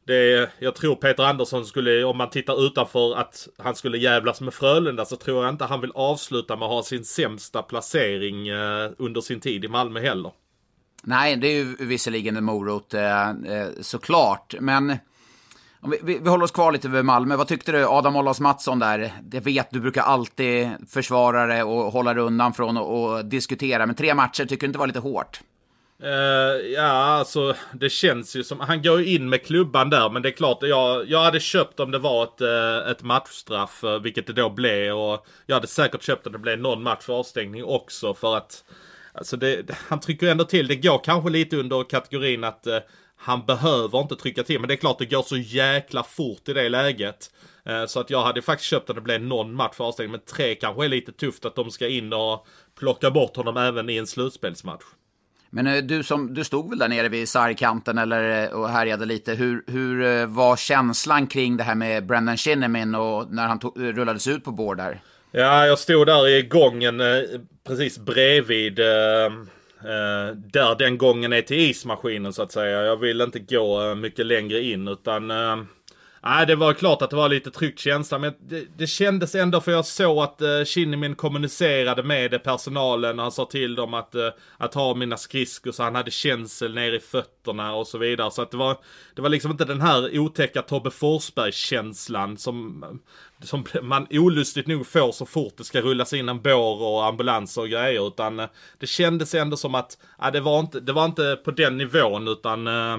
[0.07, 4.41] det är, jag tror Peter Andersson skulle, om man tittar utanför att han skulle jävlas
[4.41, 8.51] med Frölunda så tror jag inte han vill avsluta med att ha sin sämsta placering
[8.97, 10.31] under sin tid i Malmö heller.
[11.07, 14.55] Nej, det är ju visserligen en morot eh, eh, såklart.
[14.59, 14.97] Men
[15.81, 17.35] om vi, vi, vi, håller oss kvar lite vid Malmö.
[17.35, 19.11] Vad tyckte du, Adam Ollas Mattsson där?
[19.31, 23.85] Jag vet, du brukar alltid försvara det och hålla dig undan från att diskutera.
[23.85, 25.39] Men tre matcher, tycker du inte var lite hårt?
[26.03, 26.09] Uh,
[26.73, 30.29] ja, alltså det känns ju som, han går ju in med klubban där men det
[30.29, 34.27] är klart, jag, jag hade köpt om det var ett, uh, ett matchstraff, uh, vilket
[34.27, 37.63] det då blev och jag hade säkert köpt om det blev någon match för avstängning
[37.63, 38.63] också för att
[39.17, 40.67] Alltså det, han trycker ändå till.
[40.67, 42.77] Det går kanske lite under kategorin att eh,
[43.17, 44.59] han behöver inte trycka till.
[44.59, 47.31] Men det är klart det går så jäkla fort i det läget.
[47.65, 50.11] Eh, så att jag hade faktiskt köpt att det blev någon match för avstängning.
[50.11, 52.47] Men tre kanske är lite tufft att de ska in och
[52.79, 54.83] plocka bort honom även i en slutspelsmatch.
[55.49, 59.05] Men eh, du, som, du stod väl där nere vid sargkanten eller, eh, och härjade
[59.05, 59.33] lite.
[59.33, 63.73] Hur, hur eh, var känslan kring det här med Brendan Shinnimin och när han tog,
[63.77, 65.01] rullades ut på bord där?
[65.37, 67.23] Ja, jag stod där i gången eh,
[67.67, 72.83] precis bredvid eh, eh, där den gången är till ismaskinen så att säga.
[72.83, 75.27] Jag vill inte gå mycket längre in utan
[76.23, 79.61] Nej, det var klart att det var lite tryckt känsla, men det, det kändes ändå
[79.61, 83.19] för jag såg att Shinnimin kommunicerade med personalen.
[83.19, 84.15] Han sa till dem att,
[84.57, 88.31] att ha mina skridskor så han hade känsel ner i fötterna och så vidare.
[88.31, 88.77] Så att det var,
[89.15, 92.83] det var liksom inte den här otäcka Tobbe Forsberg-känslan som,
[93.45, 97.61] som man olustigt nog får så fort det ska rullas in en bår och ambulanser
[97.61, 98.07] och grejer.
[98.07, 98.47] Utan eh,
[98.79, 102.27] det kändes ändå som att, ja, det, var inte, det var inte på den nivån
[102.27, 102.97] utan eh,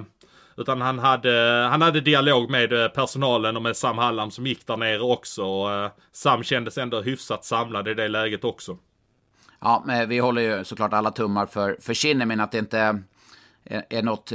[0.58, 4.66] utan han hade, han hade dialog med eh, personalen och med Sam Hallam som gick
[4.66, 5.44] där nere också.
[5.44, 8.78] Och Sam kändes ändå hyfsat samlad i det läget också.
[9.60, 13.02] Ja, men vi håller ju såklart alla tummar för, för Kinnamin att det inte är,
[13.64, 14.32] är något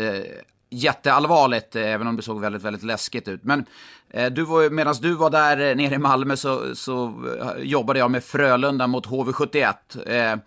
[0.71, 3.43] jätteallvarligt, även om det såg väldigt, väldigt läskigt ut.
[3.43, 3.65] Men
[4.09, 7.13] eh, du var, medan du var där nere i Malmö så, så
[7.59, 9.73] jobbade jag med Frölunda mot HV71.
[10.05, 10.39] Eh,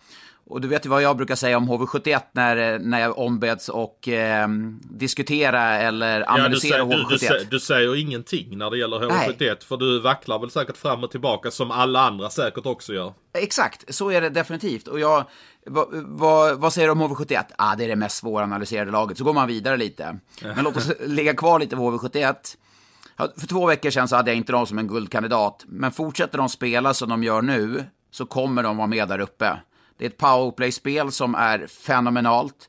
[0.46, 4.08] och du vet ju vad jag brukar säga om HV71 när, när jag ombeds och
[4.08, 4.48] eh,
[4.82, 7.38] diskutera eller analysera ja, du, säger, HV71.
[7.38, 9.56] Du, du, du, säger ingenting när det gäller HV71 Nej.
[9.60, 13.12] för du vacklar väl säkert fram och tillbaka som alla andra säkert också gör.
[13.38, 14.88] Exakt, så är det definitivt.
[14.88, 15.24] Och jag,
[15.66, 17.44] vad, vad, vad säger du om HV71?
[17.59, 19.18] Ah, det är det mest svåranalyserade laget.
[19.18, 20.18] Så går man vidare lite.
[20.42, 22.35] Men låt oss ligga kvar lite på HV71.
[23.16, 25.64] För två veckor sedan så hade jag inte dem som en guldkandidat.
[25.66, 29.61] Men fortsätter de spela som de gör nu så kommer de vara med där uppe.
[29.98, 32.68] Det är ett powerplay-spel som är fenomenalt.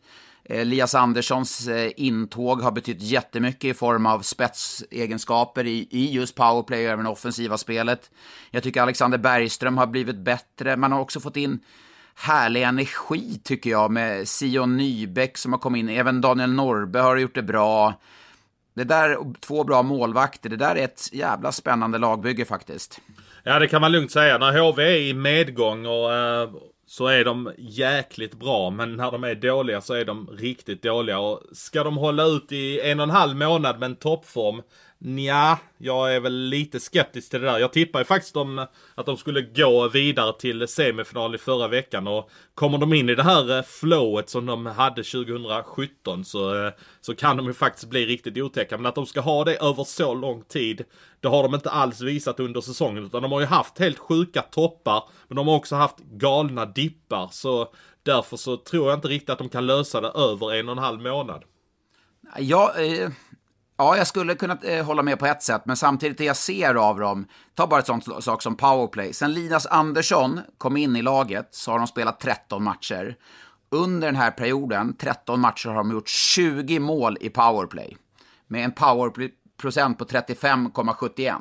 [0.49, 6.85] Elias Anderssons eh, intåg har betytt jättemycket i form av spetsegenskaper i, i just powerplay
[6.85, 8.11] och även offensiva spelet.
[8.51, 10.77] Jag tycker Alexander Bergström har blivit bättre.
[10.77, 11.59] Man har också fått in
[12.15, 15.89] härlig energi tycker jag med Sion Nybäck som har kommit in.
[15.89, 17.93] Även Daniel Norbe har gjort det bra.
[18.73, 23.01] Det där, två bra målvakter, det där är ett jävla spännande lagbygge faktiskt.
[23.43, 24.37] Ja, det kan man lugnt säga.
[24.37, 26.49] När HV är i medgång och, eh,
[26.87, 28.69] så är de jäkligt bra.
[28.69, 31.19] Men när de är dåliga så är de riktigt dåliga.
[31.19, 34.61] Och ska de hålla ut i en och en halv månad med en toppform
[34.97, 37.59] Nja, jag är väl lite skeptisk till det där.
[37.59, 42.07] Jag tippar ju faktiskt om att de skulle gå vidare till semifinal i förra veckan
[42.07, 46.71] och kommer de in i det här eh, flowet som de hade 2017 så, eh,
[47.01, 48.77] så kan de ju faktiskt bli riktigt otäcka.
[48.77, 50.83] Men att de ska ha det över så lång tid,
[51.19, 53.05] det har de inte alls visat under säsongen.
[53.05, 57.29] Utan de har ju haft helt sjuka toppar, men de har också haft galna dippar.
[57.31, 60.77] Så därför så tror jag inte riktigt att de kan lösa det över en och
[60.77, 61.43] en halv månad.
[62.39, 63.09] Ja, eh,
[63.77, 66.75] Ja, jag skulle kunna eh, hålla med på ett sätt, men samtidigt det jag ser
[66.75, 69.13] av dem, ta bara ett sånt sak som powerplay.
[69.13, 73.15] Sen Linus Andersson kom in i laget så har de spelat 13 matcher.
[73.69, 77.97] Under den här perioden, 13 matcher, har de gjort 20 mål i powerplay.
[78.47, 81.35] Med en powerplay-procent på 35,71.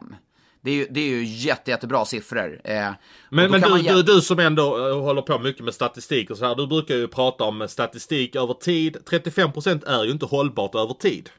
[0.61, 2.61] Det är ju, det är ju jätte, jättebra siffror.
[2.65, 2.91] Eh,
[3.31, 6.45] men men du, du, du som ändå uh, håller på mycket med statistik och så
[6.45, 8.97] här, du brukar ju prata om statistik över tid.
[9.11, 11.31] 35% är ju inte hållbart över tid.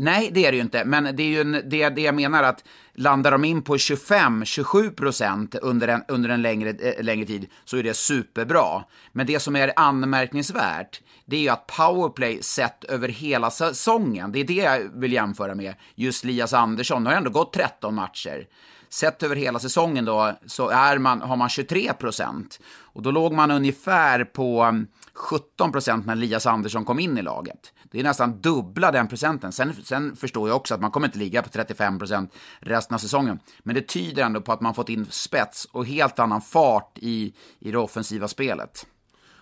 [0.00, 0.84] Nej, det är det ju inte.
[0.84, 4.90] Men det är ju en, det, det jag menar att landar de in på 25-27
[4.90, 8.84] procent under en, under en längre, eh, längre tid så är det superbra.
[9.12, 14.40] Men det som är anmärkningsvärt, det är ju att powerplay sett över hela säsongen, det
[14.40, 15.74] är det jag vill jämföra med.
[15.94, 18.46] Just Lias Andersson har ändå gått 13 matcher.
[18.88, 22.60] Sett över hela säsongen då så är man, har man 23 procent.
[22.80, 27.22] Och då låg man ungefär på mm, 17 procent när Lias Andersson kom in i
[27.22, 27.72] laget.
[27.90, 29.52] Det är nästan dubbla den procenten.
[29.52, 32.98] Sen, sen förstår jag också att man kommer inte ligga på 35 procent resten av
[32.98, 33.38] säsongen.
[33.62, 37.34] Men det tyder ändå på att man fått in spets och helt annan fart i,
[37.58, 38.86] i det offensiva spelet.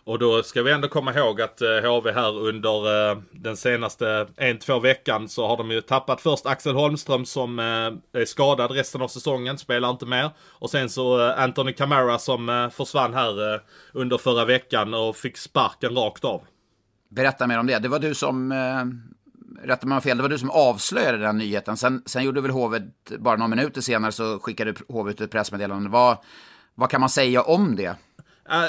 [0.07, 4.27] Och då ska vi ändå komma ihåg att eh, HV här under eh, den senaste
[4.37, 8.71] en, två veckan så har de ju tappat först Axel Holmström som eh, är skadad
[8.71, 10.31] resten av säsongen, spelar inte mer.
[10.39, 13.61] Och sen så eh, Anthony Camara som eh, försvann här
[13.93, 16.43] under förra veckan och fick sparken rakt av.
[17.09, 17.79] Berätta mer om det.
[17.79, 18.85] Det var du som, eh,
[19.66, 21.77] rätta mig fel, det var du som avslöjade den nyheten.
[21.77, 22.81] Sen, sen gjorde väl HV,
[23.19, 25.90] bara några minuter senare så skickade HV ut ett pressmeddelande.
[25.90, 26.16] Vad,
[26.75, 27.97] vad kan man säga om det?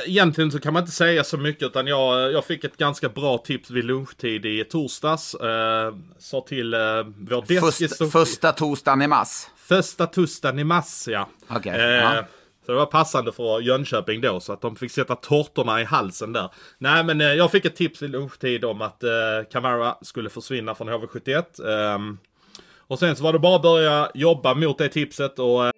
[0.06, 3.38] Egentligen så kan man inte säga så mycket utan jag, jag fick ett ganska bra
[3.38, 5.36] tips vid lunchtid i torsdags.
[5.36, 6.80] Eh, sa till eh,
[7.18, 7.98] vår deskis...
[7.98, 9.48] Först, första torsdagen i mars?
[9.58, 11.30] Första torsdagen i mars ja.
[11.50, 12.24] Okay, eh, ja.
[12.68, 16.34] Så det var passande för Jönköping då så att de fick sätta tårtorna i halsen
[16.34, 16.50] där.
[16.78, 19.10] Nej men eh, jag fick ett tips vid lunchtid om att eh,
[19.52, 21.94] Camara skulle försvinna från HV71.
[21.94, 22.00] Eh,
[22.88, 25.66] och sen så var det bara att börja jobba mot det tipset och...
[25.66, 25.72] Eh...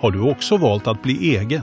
[0.00, 1.62] Har du också valt att bli egen?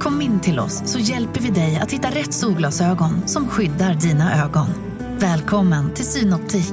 [0.00, 4.44] Kom in till oss så hjälper vi dig att hitta rätt solglasögon som skyddar dina
[4.44, 4.66] ögon.
[5.18, 6.72] Välkommen till Synoptik.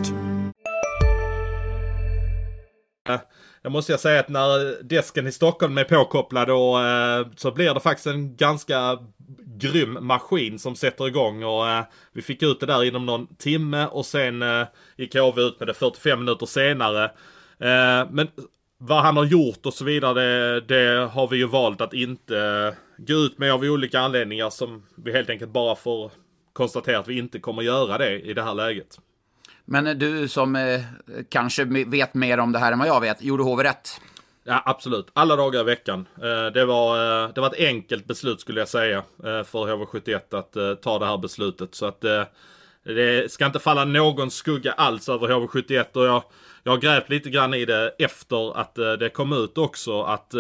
[3.62, 7.74] Jag måste jag säga att när desken i Stockholm är påkopplad och, eh, så blir
[7.74, 8.98] det faktiskt en ganska
[9.46, 11.84] grym maskin som sätter igång och eh,
[12.14, 15.68] vi fick ut det där inom någon timme och sen eh, gick HV ut med
[15.68, 17.04] det 45 minuter senare.
[17.60, 18.28] Eh, men
[18.78, 22.38] vad han har gjort och så vidare, det, det, har vi ju valt att inte
[22.38, 26.12] eh, gå ut med av olika anledningar som vi helt enkelt bara får
[26.54, 29.00] konstatera att vi inte kommer göra det i det här läget.
[29.66, 30.82] Men du som eh,
[31.30, 33.90] kanske vet mer om det här än vad jag vet, gjorde HV rätt?
[34.44, 35.08] Ja, absolut.
[35.14, 36.08] Alla dagar i veckan.
[36.18, 40.38] Eh, det, var, eh, det var ett enkelt beslut skulle jag säga eh, för HV71
[40.38, 41.76] att ta det här beslutet.
[41.76, 42.02] Så att
[42.84, 46.24] det ska inte falla någon skugga alls över HV71 och jag
[46.66, 50.34] jag har grävt lite grann i det efter att det kom ut också att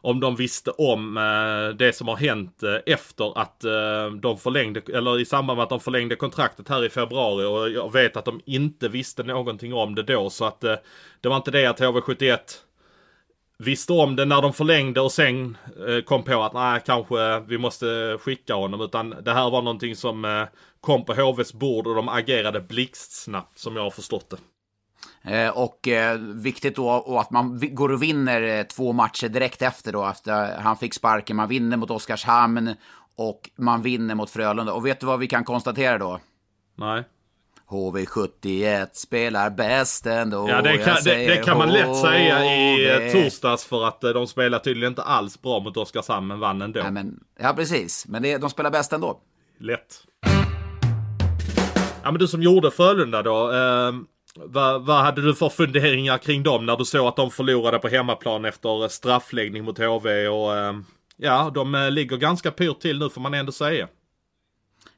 [0.00, 4.82] om de visste om eh, det som har hänt eh, efter att eh, de förlängde,
[4.94, 8.24] eller i samband med att de förlängde kontraktet här i februari och jag vet att
[8.24, 10.74] de inte visste någonting om det då så att eh,
[11.20, 12.38] det var inte det att HV71
[13.58, 15.56] visste om det när de förlängde och sen
[16.04, 18.80] kom på att nej, kanske vi måste skicka honom.
[18.80, 20.46] Utan det här var någonting som
[20.80, 24.36] kom på HVs bord och de agerade blixtsnabbt som jag har förstått det.
[25.26, 29.62] Eh, och eh, viktigt då och att man går och vinner eh, två matcher direkt
[29.62, 31.36] efter då, efter han fick sparken.
[31.36, 32.74] Man vinner mot Oskarshamn
[33.16, 34.72] och man vinner mot Frölunda.
[34.72, 36.20] Och vet du vad vi kan konstatera då?
[36.74, 37.04] Nej.
[37.68, 40.46] HV71 spelar bäst ändå.
[40.48, 44.58] Ja, det kan, det, det kan man lätt säga i torsdags för att de spelar
[44.58, 46.80] tydligen inte alls bra mot Oskarshamn men vann ändå.
[46.80, 48.06] Ja, men, ja precis.
[48.08, 49.20] Men det, de spelar bäst ändå.
[49.58, 49.96] Lätt.
[52.02, 53.52] Ja, men du som gjorde Frölunda då.
[53.52, 53.92] Eh,
[54.36, 57.88] vad, vad hade du för funderingar kring dem när du såg att de förlorade på
[57.88, 60.84] hemmaplan efter eh, straffläggning mot HV och ehm,
[61.16, 63.88] ja, de eh, ligger ganska pyrt till nu får man ändå säga.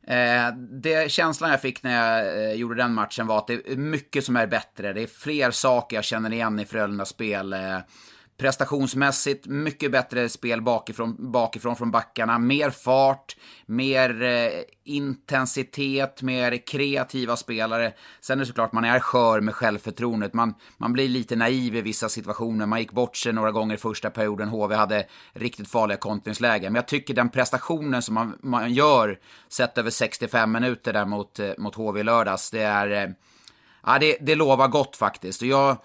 [0.08, 3.76] Eh, det känslan jag fick när jag eh, gjorde den matchen var att det är
[3.76, 4.92] mycket som är bättre.
[4.92, 7.52] Det är fler saker jag känner igen i Frölundas spel.
[7.52, 7.78] Eh,
[8.38, 12.38] prestationsmässigt mycket bättre spel bakifrån, bakifrån från backarna.
[12.38, 14.50] Mer fart, mer eh,
[14.84, 17.92] intensitet, mer kreativa spelare.
[18.20, 20.34] Sen är det såklart man är skör med självförtroendet.
[20.34, 22.66] Man, man blir lite naiv i vissa situationer.
[22.66, 24.48] Man gick bort sig några gånger i första perioden.
[24.48, 26.72] HV hade riktigt farliga kontringslägen.
[26.72, 31.38] Men jag tycker den prestationen som man, man gör, sett över 65 minuter där mot,
[31.38, 32.90] eh, mot HV i lördags, det är...
[32.90, 33.10] Eh,
[33.86, 35.42] ja, det, det lovar gott faktiskt.
[35.42, 35.76] Och jag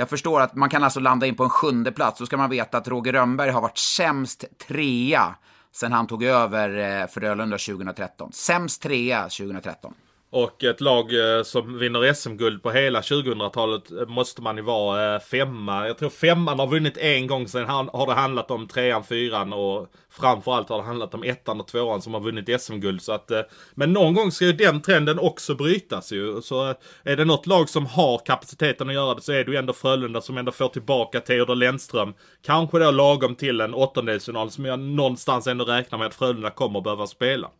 [0.00, 2.18] jag förstår att man kan alltså landa in på en sjunde plats.
[2.18, 5.34] Då ska man veta att Roger Rönnberg har varit sämst trea
[5.72, 8.32] sen han tog över eh, för Frölunda 2013.
[8.32, 9.94] Sämst trea 2013.
[10.32, 15.14] Och ett lag eh, som vinner SM-guld på hela 2000-talet eh, måste man ju vara
[15.14, 15.86] eh, femma.
[15.86, 19.86] Jag tror femman har vunnit en gång, sen har det handlat om trean, fyran och
[20.10, 23.02] framförallt har det handlat om ettan och tvåan som har vunnit SM-guld.
[23.02, 23.30] Så att,
[23.74, 26.42] men någon gång ska ju den trenden också brytas ju.
[26.42, 29.56] Så är det något lag som har kapaciteten att göra det så är det ju
[29.56, 32.14] ändå Frölunda som ändå får tillbaka Theodor Lennström.
[32.42, 36.80] Kanske då lagom till en åttondelsfinal som jag någonstans ändå räknar med att Frölunda kommer
[36.80, 37.50] behöva spela.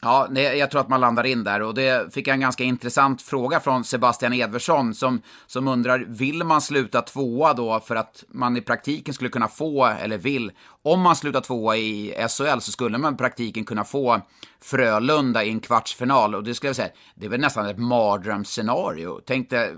[0.00, 1.62] Ja, jag tror att man landar in där.
[1.62, 6.44] Och det fick jag en ganska intressant fråga från Sebastian Edversson som, som undrar, vill
[6.44, 10.52] man sluta tvåa då för att man i praktiken skulle kunna få, eller vill,
[10.82, 14.20] om man slutar tvåa i SHL så skulle man i praktiken kunna få
[14.60, 16.34] Frölunda i en kvartsfinal.
[16.34, 19.20] Och det skulle jag säga, det är väl nästan ett mardrömsscenario.
[19.26, 19.74] Tänk dig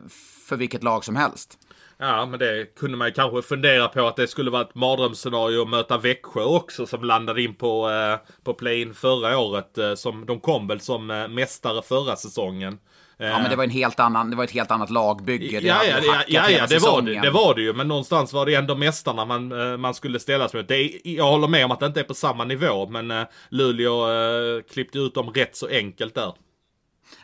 [0.48, 1.59] för vilket lag som helst.
[1.98, 5.62] Ja, men det kunde man ju kanske fundera på att det skulle vara ett mardrömsscenario
[5.62, 9.78] att möta Växjö också som landade in på, eh, på play-in förra året.
[9.78, 12.78] Eh, som, de kom väl som eh, mästare förra säsongen.
[13.16, 15.61] Ja, men det var, en helt annan, det var ett helt annat lagbygge.
[15.61, 17.72] Det ja, ja, ja, ja, ja det, var det, det var det ju.
[17.72, 20.68] Men någonstans var det ändå mästarna man, eh, man skulle ställas mot.
[20.68, 24.11] Det, jag håller med om att det inte är på samma nivå, men uh, Luleå
[24.11, 26.32] uh, klippte ut dem rätt så enkelt där.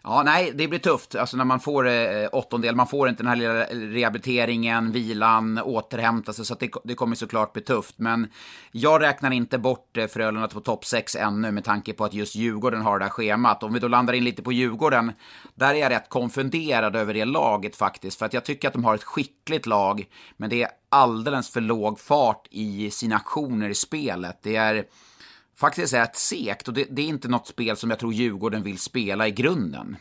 [0.03, 1.15] Ja, nej, det blir tufft.
[1.15, 3.65] Alltså när man får eh, åttondel, man får inte den här lilla
[4.01, 7.95] rehabiliteringen, vilan, återhämta sig, så det, det kommer såklart bli tufft.
[7.99, 8.29] Men
[8.73, 12.35] jag räknar inte bort eh, Frölunda på topp 6 ännu med tanke på att just
[12.35, 13.63] Djurgården har det här schemat.
[13.63, 15.13] Om vi då landar in lite på Djurgården,
[15.55, 18.19] där är jag rätt konfunderad över det laget faktiskt.
[18.19, 20.07] För att jag tycker att de har ett skickligt lag,
[20.37, 24.39] men det är alldeles för låg fart i sina aktioner i spelet.
[24.43, 24.85] Det är
[25.61, 26.69] faktiskt rätt segt.
[26.69, 29.97] Och det, det, är inte något spel som jag tror Djurgården vill spela i grunden.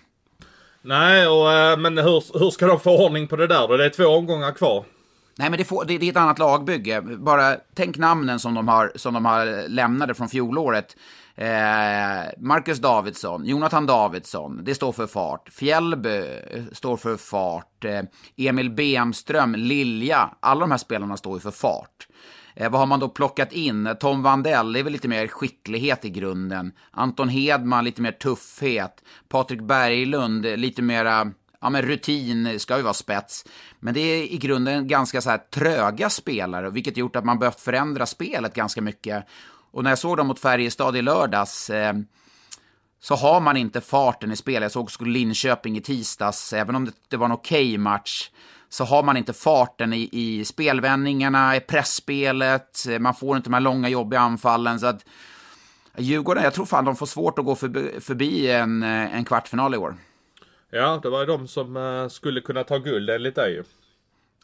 [0.82, 3.78] Nej, och, eh, men hur, hur ska de få ordning på det där då?
[3.78, 4.86] Det är två omgångar kvar.
[5.40, 7.02] Nej, men det, får, det, det, är ett annat lagbygge.
[7.02, 10.96] Bara tänk namnen som de har, som de har lämnade från fjolåret.
[11.36, 15.50] Eh, Marcus Davidsson, Jonathan Davidsson, det står för fart.
[15.50, 17.86] Fjällby eh, står för fart.
[17.86, 18.02] Eh,
[18.38, 22.08] Emil Bemström, Lilja, alla de här spelarna står ju för fart.
[22.60, 23.96] Eh, vad har man då plockat in?
[24.00, 26.72] Tom Vandell, det är väl lite mer skicklighet i grunden.
[26.92, 29.04] Anton Hedman, lite mer tuffhet.
[29.30, 31.32] Patrik Berglund, lite mera
[31.62, 33.46] ja, men rutin ska ju vara spets.
[33.80, 37.60] Men det är i grunden ganska så här tröga spelare, vilket gjort att man behövt
[37.60, 39.26] förändra spelet ganska mycket.
[39.72, 41.94] Och när jag såg dem mot Färjestad i lördags eh,
[43.02, 44.62] så har man inte farten i spelet.
[44.62, 48.30] Jag såg också Linköping i tisdags, även om det, det var en okej okay match
[48.70, 53.62] så har man inte farten i, i spelvändningarna, i pressspelet, man får inte de här
[53.62, 54.80] långa jobbiga anfallen.
[54.80, 55.06] Så att
[55.98, 59.78] Djurgården, jag tror fan de får svårt att gå förbi, förbi en, en kvartsfinal i
[59.78, 59.96] år.
[60.72, 63.64] Ja, det var ju de som uh, skulle kunna ta guld enligt dig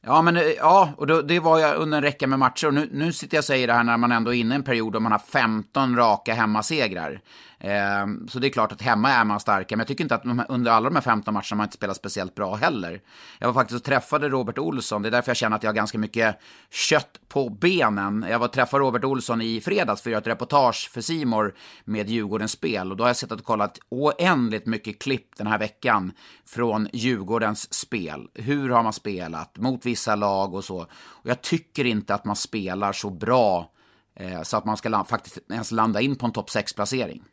[0.07, 2.67] Ja, men ja, och då, det var jag under en räcka med matcher.
[2.67, 4.57] Och nu, nu sitter jag och säger det här när man ändå är inne i
[4.57, 7.21] en period då man har 15 raka hemmasegrar.
[7.68, 10.49] Ehm, så det är klart att hemma är man starka, men jag tycker inte att
[10.49, 13.01] under alla de här 15 matcherna man inte spelat speciellt bra heller.
[13.39, 15.76] Jag var faktiskt och träffade Robert Olsson, det är därför jag känner att jag har
[15.76, 16.39] ganska mycket
[16.72, 18.26] kött på benen.
[18.30, 21.55] Jag var och träffade Robert Olsson i fredags för att göra ett reportage för Simor
[21.86, 22.91] med Djurgårdens spel.
[22.91, 26.11] Och då har jag sett och kollat oändligt mycket klipp den här veckan
[26.47, 28.28] från Djurgårdens spel.
[28.34, 30.78] Hur har man spelat mot vissa lag och så.
[30.91, 33.72] Och jag tycker inte att man spelar så bra
[34.16, 37.24] eh, så att man ska faktiskt ens landa in på en topp 6-placering.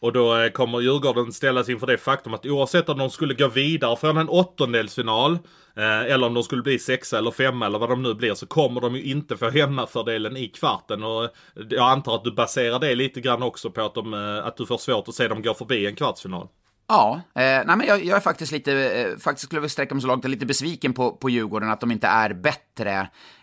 [0.00, 3.48] Och då eh, kommer Djurgården ställas inför det faktum att oavsett om de skulle gå
[3.48, 5.32] vidare från en åttondelsfinal
[5.76, 8.46] eh, eller om de skulle bli sexa eller femma eller vad de nu blir så
[8.46, 11.02] kommer de ju inte få hemmafördelen i kvarten.
[11.02, 14.56] Och eh, jag antar att du baserar det lite grann också på att, de, att
[14.56, 16.48] du får svårt att se dem gå förbi en kvartsfinal.
[16.88, 20.02] Ja, eh, nej men jag, jag, är faktiskt lite, eh, faktiskt skulle jag sträcka mig
[20.02, 22.92] så långt, lite besviken på, på Djurgården att de inte är bättre.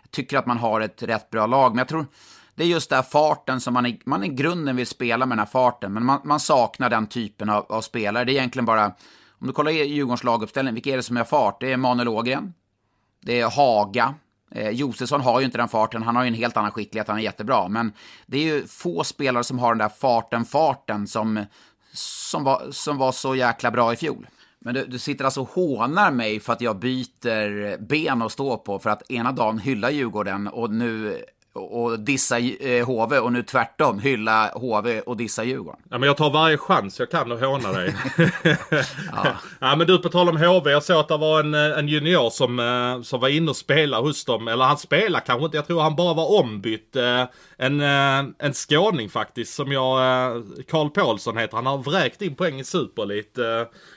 [0.02, 2.06] Jag tycker att man har ett rätt bra lag, men jag tror
[2.54, 5.38] det är just den här farten som man i, man i grunden vill spela med
[5.38, 8.24] den här farten, men man, man saknar den typen av, av, spelare.
[8.24, 8.84] Det är egentligen bara,
[9.38, 11.60] om du kollar i Djurgårdens laguppställning, vilka är det som har fart?
[11.60, 12.54] Det är Manuel Ågren,
[13.20, 14.14] det är Haga,
[14.50, 17.18] eh, Josefsson har ju inte den farten, han har ju en helt annan skicklighet, han
[17.18, 17.92] är jättebra, men
[18.26, 21.44] det är ju få spelare som har den där farten, farten som,
[21.92, 24.26] som, var, som var så jäkla bra i fjol.
[24.58, 28.56] Men du, du, sitter alltså och hånar mig för att jag byter ben att stå
[28.56, 31.24] på för att ena dagen hylla Djurgården och nu
[31.54, 35.80] och dissa eh, HV och nu tvärtom hylla HV och dissa Djurgården.
[35.90, 37.94] Ja, men jag tar varje chans jag kan att håna dig.
[39.12, 39.26] ja.
[39.60, 39.76] ja.
[39.76, 40.70] men du, på tal om HV.
[40.70, 43.56] Jag såg att det var en, eh, en junior som, eh, som var inne och
[43.56, 44.48] spelade hos dem.
[44.48, 45.56] Eller han spelar kanske inte.
[45.56, 46.96] Jag tror han bara var ombytt.
[47.56, 49.98] En, en skåning faktiskt som jag,
[50.68, 51.56] Karl Paulsson heter.
[51.56, 53.38] Han har vräkt in poäng i Superlit.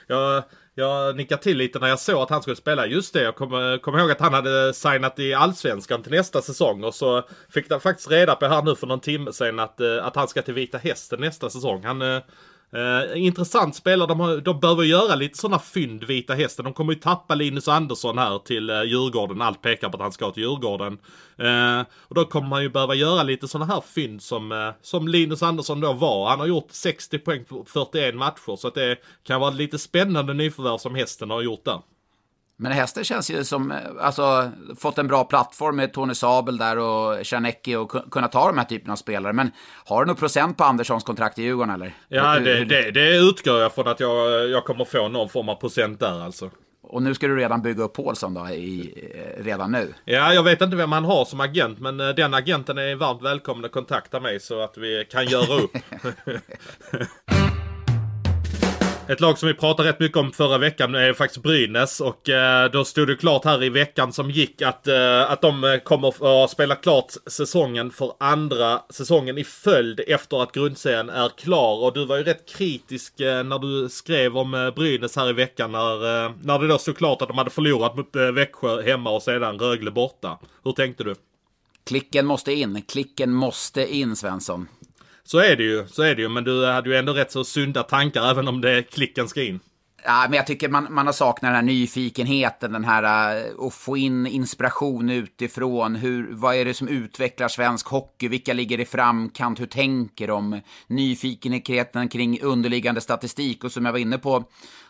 [0.06, 0.42] Jag
[0.78, 2.86] jag nickade till lite när jag såg att han skulle spela.
[2.86, 6.84] Just det, jag kommer kom ihåg att han hade signat i Allsvenskan till nästa säsong.
[6.84, 10.06] Och så fick jag faktiskt reda på här nu för någon timme sedan att, eh,
[10.06, 11.84] att han ska till Vita Hästen nästa säsong.
[11.84, 12.20] Han eh,
[12.72, 14.08] eh, intressant spelare.
[14.08, 16.64] De, har, de behöver göra lite sådana fynd, Vita Hästen.
[16.64, 19.42] De kommer ju tappa Linus Andersson här till eh, Djurgården.
[19.42, 20.98] Allt pekar på att han ska till Djurgården.
[21.36, 25.08] Eh, och då kommer man ju behöva göra lite sådana här fynd som, eh, som
[25.08, 26.28] Linus Andersson då var.
[26.28, 28.56] Han har gjort 60 poäng på 41 matcher.
[28.56, 31.80] Så att det kan vara lite spännande nyförvärv som Hästen har gjort där.
[32.60, 37.24] Men hästen känns ju som, alltså, fått en bra plattform med Tony Sabel där och
[37.24, 39.32] Czernecki och kunna ta de här typerna av spelare.
[39.32, 39.50] Men
[39.84, 41.94] har du någon procent på Anderssons kontrakt i Djurgården eller?
[42.08, 45.54] Ja, det, det, det utgår jag från att jag, jag kommer få någon form av
[45.54, 46.50] procent där alltså.
[46.82, 48.94] Och nu ska du redan bygga upp Paulsson då, i,
[49.38, 49.94] redan nu?
[50.04, 53.22] Ja, jag vet inte vem han har som agent, men eh, den agenten är varmt
[53.22, 55.72] välkommen att kontakta mig så att vi kan göra upp.
[59.08, 62.70] Ett lag som vi pratade rätt mycket om förra veckan är faktiskt Brynäs och eh,
[62.70, 66.44] då stod det klart här i veckan som gick att, eh, att de eh, kommer
[66.44, 71.84] att spela klart säsongen för andra säsongen i följd efter att grundserien är klar.
[71.84, 75.32] Och du var ju rätt kritisk eh, när du skrev om eh, Brynäs här i
[75.32, 79.10] veckan när, eh, när det då stod klart att de hade förlorat mot Växjö hemma
[79.10, 80.38] och sedan Rögle borta.
[80.64, 81.14] Hur tänkte du?
[81.86, 84.68] Klicken måste in, klicken måste in Svensson.
[85.30, 86.28] Så är det ju, så är det ju.
[86.28, 89.60] Men du hade ju ändå rätt så sunda tankar även om det klicken ska in.
[90.04, 93.74] Ja, men jag tycker man, man har saknat den här nyfikenheten, den här eh, att
[93.74, 95.94] få in inspiration utifrån.
[95.94, 98.28] Hur, vad är det som utvecklar svensk hockey?
[98.28, 99.60] Vilka ligger i framkant?
[99.60, 100.60] Hur tänker de?
[100.86, 104.44] Nyfikenheten kring underliggande statistik och som jag var inne på.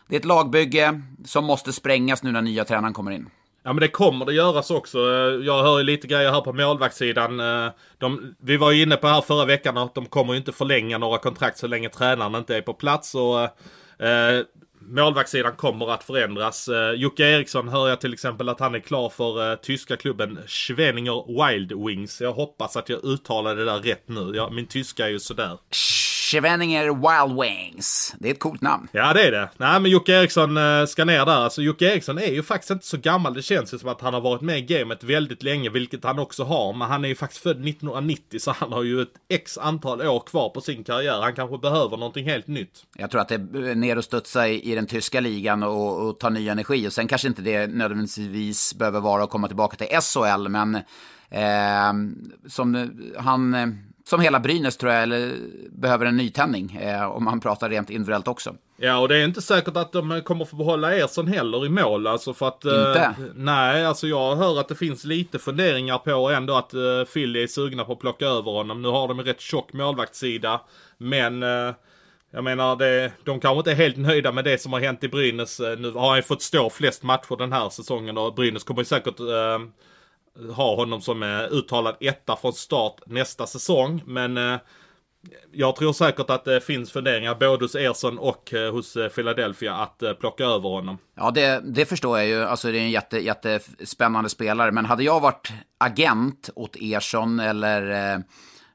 [0.08, 3.30] Det är ett lagbygge som måste sprängas nu när nya tränaren kommer in.
[3.68, 4.98] Ja men det kommer det göras också.
[4.98, 7.40] Eh, jag hör ju lite grejer här på målvaktssidan.
[7.40, 10.52] Eh, de, vi var ju inne på här förra veckan att de kommer ju inte
[10.52, 13.14] förlänga några kontrakt så länge tränaren inte är på plats.
[13.14, 13.42] Och,
[14.06, 14.44] eh,
[14.80, 16.68] målvaktssidan kommer att förändras.
[16.68, 20.38] Eh, Jocke Eriksson hör jag till exempel att han är klar för eh, tyska klubben
[20.46, 22.20] Schwenninger Wild Wings.
[22.20, 24.32] Jag hoppas att jag uttalade det där rätt nu.
[24.34, 25.58] Jag, min tyska är ju sådär.
[26.30, 28.14] Scheveninger Wild Wings.
[28.18, 28.88] Det är ett coolt namn.
[28.92, 29.48] Ja, det är det.
[29.56, 31.32] Nej, men Jocke Eriksson äh, ska ner där.
[31.32, 33.34] Alltså, Jocke Eriksson är ju faktiskt inte så gammal.
[33.34, 36.18] Det känns ju som att han har varit med i gamet väldigt länge, vilket han
[36.18, 36.72] också har.
[36.72, 40.20] Men han är ju faktiskt född 1990, så han har ju ett x antal år
[40.20, 41.20] kvar på sin karriär.
[41.20, 42.84] Han kanske behöver någonting helt nytt.
[42.96, 46.18] Jag tror att det är ner och studsa i, i den tyska ligan och, och
[46.18, 46.88] ta ny energi.
[46.88, 50.74] Och sen kanske inte det nödvändigtvis behöver vara att komma tillbaka till SHL, men
[51.30, 51.92] eh,
[52.48, 53.54] som han
[54.08, 55.34] som hela Brynäs tror jag, eller
[55.70, 56.76] behöver en nytändning.
[56.76, 58.54] Eh, om man pratar rent individuellt också.
[58.76, 62.06] Ja, och det är inte säkert att de kommer få behålla Ersson heller i mål.
[62.06, 62.64] Alltså för att...
[62.64, 63.00] Eh, inte?
[63.00, 67.42] Eh, nej, alltså jag hör att det finns lite funderingar på ändå att eh, Philly
[67.42, 68.82] är sugna på att plocka över honom.
[68.82, 70.60] Nu har de en rätt tjock målvaktssida.
[70.98, 71.42] Men...
[71.42, 71.72] Eh,
[72.30, 75.08] jag menar, det, de kanske inte är helt nöjda med det som har hänt i
[75.08, 75.60] Brynäs.
[75.60, 79.20] Eh, nu har han fått stå flest matcher den här säsongen och Brynäs kommer säkert
[79.20, 79.58] eh,
[80.52, 84.02] ha honom som eh, uttalad etta från start nästa säsong.
[84.06, 84.58] Men eh,
[85.52, 90.02] jag tror säkert att det finns funderingar både hos Ersson och eh, hos Philadelphia att
[90.20, 90.98] plocka över honom.
[91.16, 92.42] Ja, det, det förstår jag ju.
[92.42, 94.72] Alltså det är en jätte, jättespännande spelare.
[94.72, 98.22] Men hade jag varit agent åt Ersson eller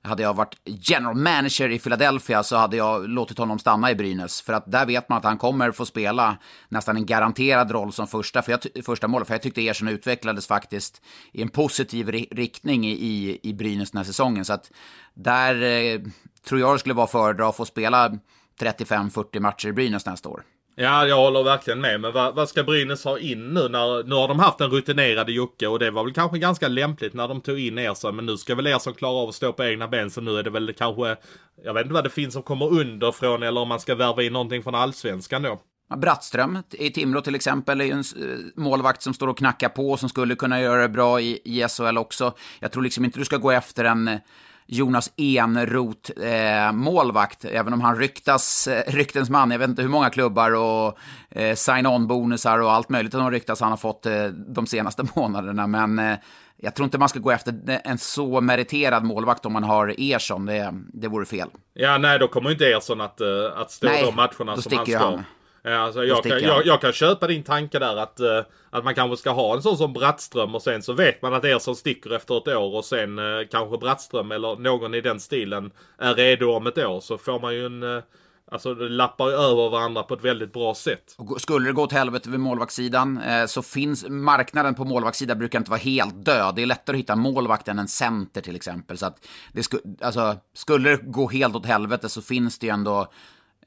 [0.04, 4.42] hade jag varit general manager i Philadelphia så hade jag låtit honom stanna i Brynäs.
[4.42, 6.38] För att där vet man att han kommer få spela
[6.70, 9.26] nästan en garanterad roll som första, för jag, första mål.
[9.26, 11.02] För jag tyckte Ersson utvecklades faktiskt
[11.32, 14.46] i en positiv riktning i, i Brynäs den här säsongen.
[14.46, 14.72] Så att
[15.14, 16.02] där eh,
[16.48, 18.18] tror jag det skulle vara föredra att få spela
[18.60, 20.44] 35-40 matcher i Brynäs nästa år.
[20.76, 22.02] Ja, jag håller verkligen med.
[22.02, 23.70] Men vad, vad, ska Brynäs ha in nu?
[23.70, 27.14] När, nu har de haft en rutinerad Jocke och det var väl kanske ganska lämpligt
[27.14, 28.16] när de tog in Ersson.
[28.16, 30.10] Men nu ska väl Ersson klara av att stå på egna ben.
[30.10, 31.16] Så nu är det väl kanske,
[31.64, 34.34] jag vet inte vad det finns som kommer underifrån eller om man ska värva in
[34.34, 35.62] någonting från allsvenskan då.
[35.96, 39.92] Brattström i Timrå till exempel är ju en eh, målvakt som står och knackar på
[39.92, 42.34] och som skulle kunna göra det bra i, i SHL också.
[42.60, 44.20] Jag tror liksom inte du ska gå efter en eh,
[44.66, 49.52] Jonas Enroth eh, målvakt, även om han ryktas, eh, ryktens man.
[49.52, 50.98] Jag vet inte hur många klubbar och
[51.30, 55.68] eh, sign-on-bonusar och allt möjligt som ryktas han har fått eh, de senaste månaderna.
[55.68, 56.18] Men eh,
[56.58, 60.46] jag tror inte man ska gå efter en så meriterad målvakt om man har Ersson.
[60.46, 61.50] Det, det vore fel.
[61.74, 64.86] Ja, nej, då kommer inte Ersson att, eh, att stå nej, de matcherna som han
[64.86, 64.98] ska.
[64.98, 65.24] Han.
[65.66, 69.18] Alltså, jag, kan, jag, jag, kan köpa din tanke där att, uh, att man kanske
[69.18, 72.38] ska ha en sån som Brattström och sen så vet man att Ersson sticker efter
[72.38, 76.68] ett år och sen uh, kanske Brattström eller någon i den stilen är redo om
[76.68, 78.04] ett år så får man ju en
[78.52, 81.16] Alltså det lappar över varandra på ett väldigt bra sätt.
[81.18, 85.60] Och skulle det gå åt helvete vid målvaktssidan eh, så finns marknaden på målvaktssidan brukar
[85.60, 86.56] inte vara helt död.
[86.56, 88.98] Det är lättare att hitta målvakt än en center till exempel.
[88.98, 92.74] Så att det sku, alltså, skulle det gå helt åt helvete så finns det ju
[92.74, 93.10] ändå Eh,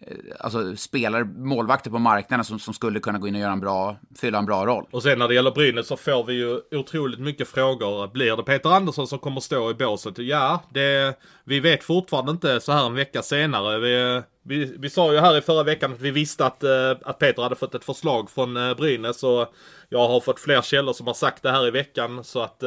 [0.01, 3.61] Eh, alltså, spelare, målvakter på marknaden som, som skulle kunna gå in och göra en
[3.61, 4.87] bra, fylla en bra roll.
[4.91, 8.09] Och sen när det gäller Brynäs så får vi ju otroligt mycket frågor.
[8.09, 10.19] Blir det Peter Andersson som kommer stå i båset?
[10.19, 13.79] Ja, det, vi vet fortfarande inte så här en vecka senare.
[13.79, 17.19] Vi, vi, vi sa ju här i förra veckan att vi visste att, eh, att
[17.19, 19.55] Peter hade fått ett förslag från eh, Brynäs och
[19.89, 22.63] jag har fått fler källor som har sagt det här i veckan så att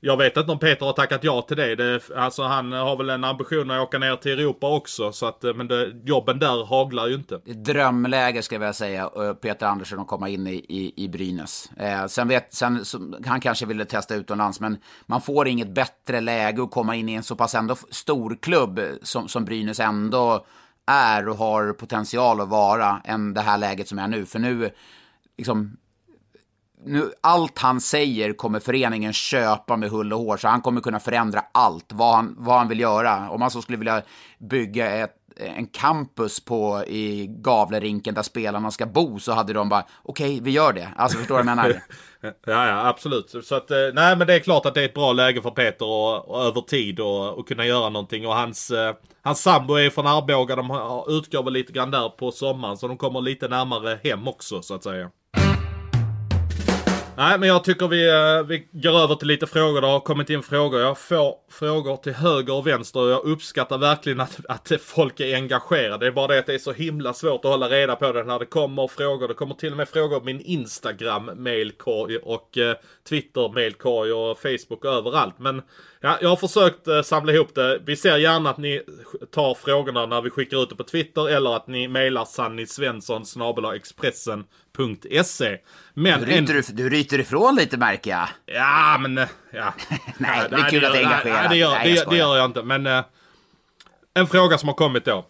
[0.00, 1.74] jag vet inte om Peter har tackat ja till det.
[1.74, 2.10] det.
[2.16, 5.12] Alltså han har väl en ambition att åka ner till Europa också.
[5.12, 7.40] Så att, eh, men det, jobben där haglar ju inte.
[7.44, 11.70] Drömläge ska jag säga, Peter Andersson att komma in i, i, i Brynäs.
[11.76, 12.84] Eh, sen vet, sen,
[13.26, 17.14] han kanske ville testa utomlands, men man får inget bättre läge att komma in i
[17.14, 20.46] en så pass ändå stor klubb eh, som, som Brynäs ändå
[20.86, 24.26] är och har potential att vara än det här läget som är nu.
[24.26, 24.70] För nu,
[25.36, 25.76] liksom,
[26.86, 31.00] nu, allt han säger kommer föreningen köpa med hull och hår, så han kommer kunna
[31.00, 33.30] förändra allt, vad han, vad han vill göra.
[33.30, 34.02] Om han så skulle vilja
[34.38, 39.84] bygga ett, en campus på, i Gavlerinken där spelarna ska bo, så hade de bara,
[40.02, 40.88] okej, okay, vi gör det.
[40.96, 41.82] Alltså, förstår du vad jag menar?
[42.46, 43.34] ja, ja, absolut.
[43.44, 45.50] Så att, eh, nej, men det är klart att det är ett bra läge för
[45.50, 48.26] Peter och, och över tid och, och kunna göra någonting.
[48.26, 50.70] Och hans, eh, hans sambo är från Arboga, de
[51.08, 54.74] utgår väl lite grann där på sommaren, så de kommer lite närmare hem också, så
[54.74, 55.10] att säga.
[57.18, 59.80] Nej, men jag tycker vi, eh, vi går över till lite frågor.
[59.80, 60.80] Det har kommit in frågor.
[60.80, 65.36] Jag får frågor till höger och vänster och jag uppskattar verkligen att, att folk är
[65.36, 65.98] engagerade.
[65.98, 68.24] Det är bara det att det är så himla svårt att hålla reda på det
[68.24, 69.28] när det kommer frågor.
[69.28, 72.76] Det kommer till och med frågor på min Instagram mailkorg och eh,
[73.08, 75.38] Twitter mailkorg och Facebook och överallt.
[75.38, 75.62] Men
[76.00, 77.78] ja, jag har försökt eh, samla ihop det.
[77.86, 78.82] Vi ser gärna att ni
[79.34, 83.22] tar frågorna när vi skickar ut det på Twitter eller att ni mailar Sanny Svensson
[83.74, 85.58] Expressen Sportbladet.se.
[85.94, 86.76] Men Du ryter, en...
[86.76, 88.28] du ryter ifrån lite märker jag.
[88.46, 89.18] Ja, men...
[89.18, 89.74] Eh, ja.
[90.18, 91.24] nej, det är kul att engagerad.
[91.24, 92.62] Nej, det gör, nej, det, det gör jag inte.
[92.62, 93.04] Men uh,
[94.14, 95.26] en fråga som har kommit då.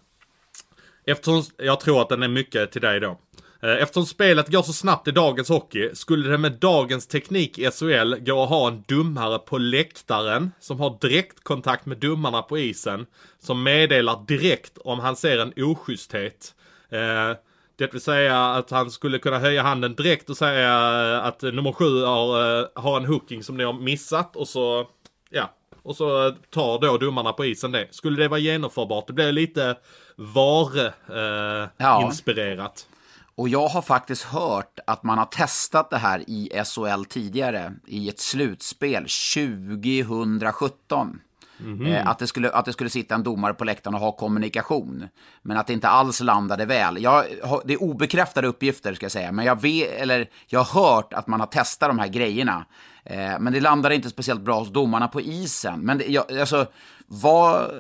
[1.07, 3.21] Eftersom jag tror att den är mycket till dig då.
[3.67, 7.71] Eh, eftersom spelet går så snabbt i dagens hockey skulle det med dagens teknik i
[7.71, 13.07] SHL gå att ha en dummare på läktaren som har direktkontakt med domarna på isen
[13.39, 16.55] som meddelar direkt om han ser en oschysthet.
[16.91, 17.33] Eh,
[17.79, 20.75] det vill säga att han skulle kunna höja handen direkt och säga
[21.21, 24.87] att nummer sju har, eh, har en hooking som ni har missat och så,
[25.31, 27.89] ja, och så tar då domarna på isen det.
[27.91, 29.07] Skulle det vara genomförbart?
[29.07, 29.77] Det blir lite
[30.17, 32.87] VAR-inspirerat.
[32.89, 32.96] Ja.
[33.37, 38.09] Och jag har faktiskt hört att man har testat det här i SHL tidigare, i
[38.09, 41.21] ett slutspel 2017.
[41.61, 42.07] Mm -hmm.
[42.07, 45.09] att, det skulle, att det skulle sitta en domare på läktaren och ha kommunikation.
[45.43, 47.03] Men att det inte alls landade väl.
[47.03, 47.25] Jag,
[47.65, 51.27] det är obekräftade uppgifter ska jag säga, men jag, vet, eller, jag har hört att
[51.27, 52.67] man har testat de här grejerna.
[53.05, 55.81] Eh, men det landade inte speciellt bra hos domarna på isen.
[55.81, 56.67] Men det, jag, alltså,
[57.07, 57.71] vad,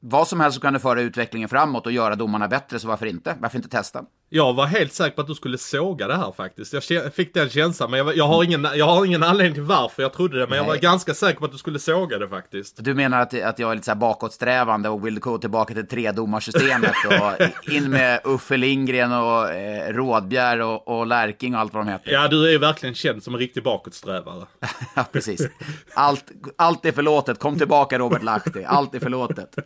[0.00, 3.36] vad som helst kan föra utvecklingen framåt och göra domarna bättre, så varför inte?
[3.40, 4.04] Varför inte testa?
[4.34, 6.90] Jag var helt säker på att du skulle såga det här faktiskt.
[6.90, 10.02] Jag fick den känslan, men jag, jag, har, ingen, jag har ingen anledning till varför
[10.02, 10.58] jag trodde det, men Nej.
[10.58, 12.84] jag var ganska säker på att du skulle såga det faktiskt.
[12.84, 16.94] Du menar att, att jag är lite så bakåtsträvande och vill gå tillbaka till tredomarsystemet
[17.06, 21.90] och in med Uffe Lindgren och eh, Rådbjer och, och Lärking och allt vad de
[21.90, 22.12] heter?
[22.12, 24.46] Ja, du är ju verkligen känd som en riktig bakåtsträvare.
[24.96, 25.48] ja, precis.
[25.94, 26.24] Allt,
[26.56, 27.38] allt är förlåtet.
[27.38, 28.64] Kom tillbaka Robert Lahti.
[28.64, 29.56] Allt är förlåtet.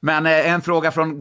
[0.00, 1.20] Men eh, en fråga från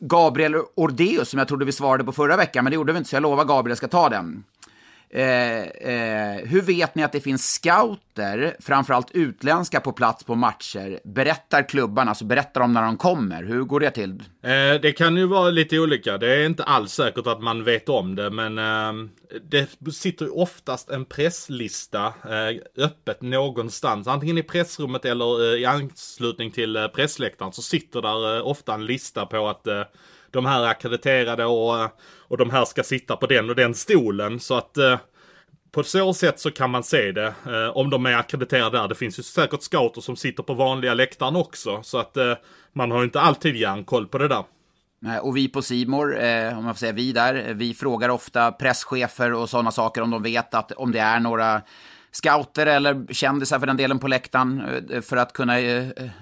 [0.00, 3.10] Gabriel Ordeus som jag trodde vi svarade på förra veckan, men det gjorde vi inte,
[3.10, 4.44] så jag lovar Gabriel jag ska ta den.
[5.16, 11.00] Eh, eh, hur vet ni att det finns scouter, framförallt utländska, på plats på matcher?
[11.04, 13.42] Berättar klubbarna, alltså berättar de när de kommer?
[13.42, 14.10] Hur går det till?
[14.42, 16.18] Eh, det kan ju vara lite olika.
[16.18, 19.08] Det är inte alls säkert att man vet om det, men eh,
[19.42, 24.06] det sitter oftast en presslista eh, öppet någonstans.
[24.06, 28.74] Antingen i pressrummet eller eh, i anslutning till eh, pressläktaren så sitter där eh, ofta
[28.74, 29.66] en lista på att
[30.30, 34.40] de här är akkrediterade och, och de här ska sitta på den och den stolen.
[34.40, 34.98] Så att eh,
[35.72, 37.34] på så sätt så kan man se det.
[37.46, 38.88] Eh, om de är akkrediterade där.
[38.88, 41.82] Det finns ju säkert scouter som sitter på vanliga läktaren också.
[41.82, 42.34] Så att eh,
[42.72, 44.44] man har inte alltid järnkoll på det där.
[45.22, 48.52] Och vi på Simor, eh, om man får säga vi där, eh, vi frågar ofta
[48.52, 51.62] presschefer och sådana saker om de vet att om det är några
[52.10, 55.52] scouter eller kändisar för den delen på läktaren eh, för att kunna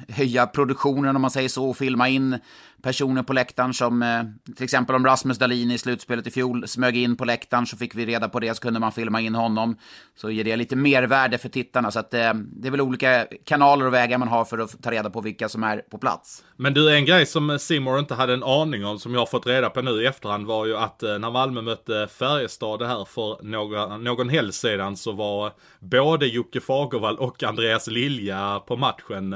[0.09, 2.39] höja produktionen om man säger så och filma in
[2.85, 6.97] personer på läktaren som eh, till exempel om Rasmus Dahlin i slutspelet i fjol smög
[6.97, 9.77] in på läktaren så fick vi reda på det så kunde man filma in honom.
[10.17, 13.87] Så ger det lite mervärde för tittarna så att eh, det är väl olika kanaler
[13.87, 16.45] och vägar man har för att ta reda på vilka som är på plats.
[16.57, 19.27] Men du, en grej som eh, Simor inte hade en aning om som jag har
[19.27, 22.87] fått reda på nu i efterhand var ju att eh, när Malmö mötte Färjestad det
[22.87, 28.77] här för några, någon helg sedan så var både Jocke Fagervall och Andreas Lilja på
[28.77, 29.35] matchen.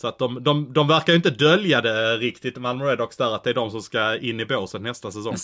[0.00, 3.44] Så att de, de, de verkar ju inte dölja det riktigt, Malmö Redhawks där, att
[3.44, 5.34] det är de som ska in i båset nästa säsong.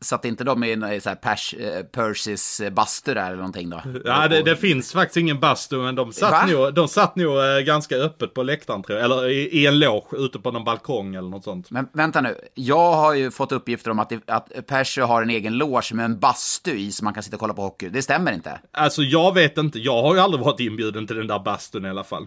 [0.00, 3.70] Så att inte de är i så här Pers, eh, Percys bastu där eller någonting
[3.70, 3.82] då?
[4.04, 7.58] Ja, det, det finns faktiskt ingen bastu, men de satt, nog, de satt nog eh,
[7.58, 9.04] ganska öppet på läktaren tror jag.
[9.04, 11.70] Eller i, i en loge ute på någon balkong eller något sånt.
[11.70, 15.58] Men vänta nu, jag har ju fått uppgifter om att, att Persy har en egen
[15.58, 17.88] loge med en bastu i så man kan sitta och kolla på hockey.
[17.88, 18.60] Det stämmer inte?
[18.72, 21.88] Alltså jag vet inte, jag har ju aldrig varit inbjuden till den där bastun i
[21.88, 22.26] alla fall.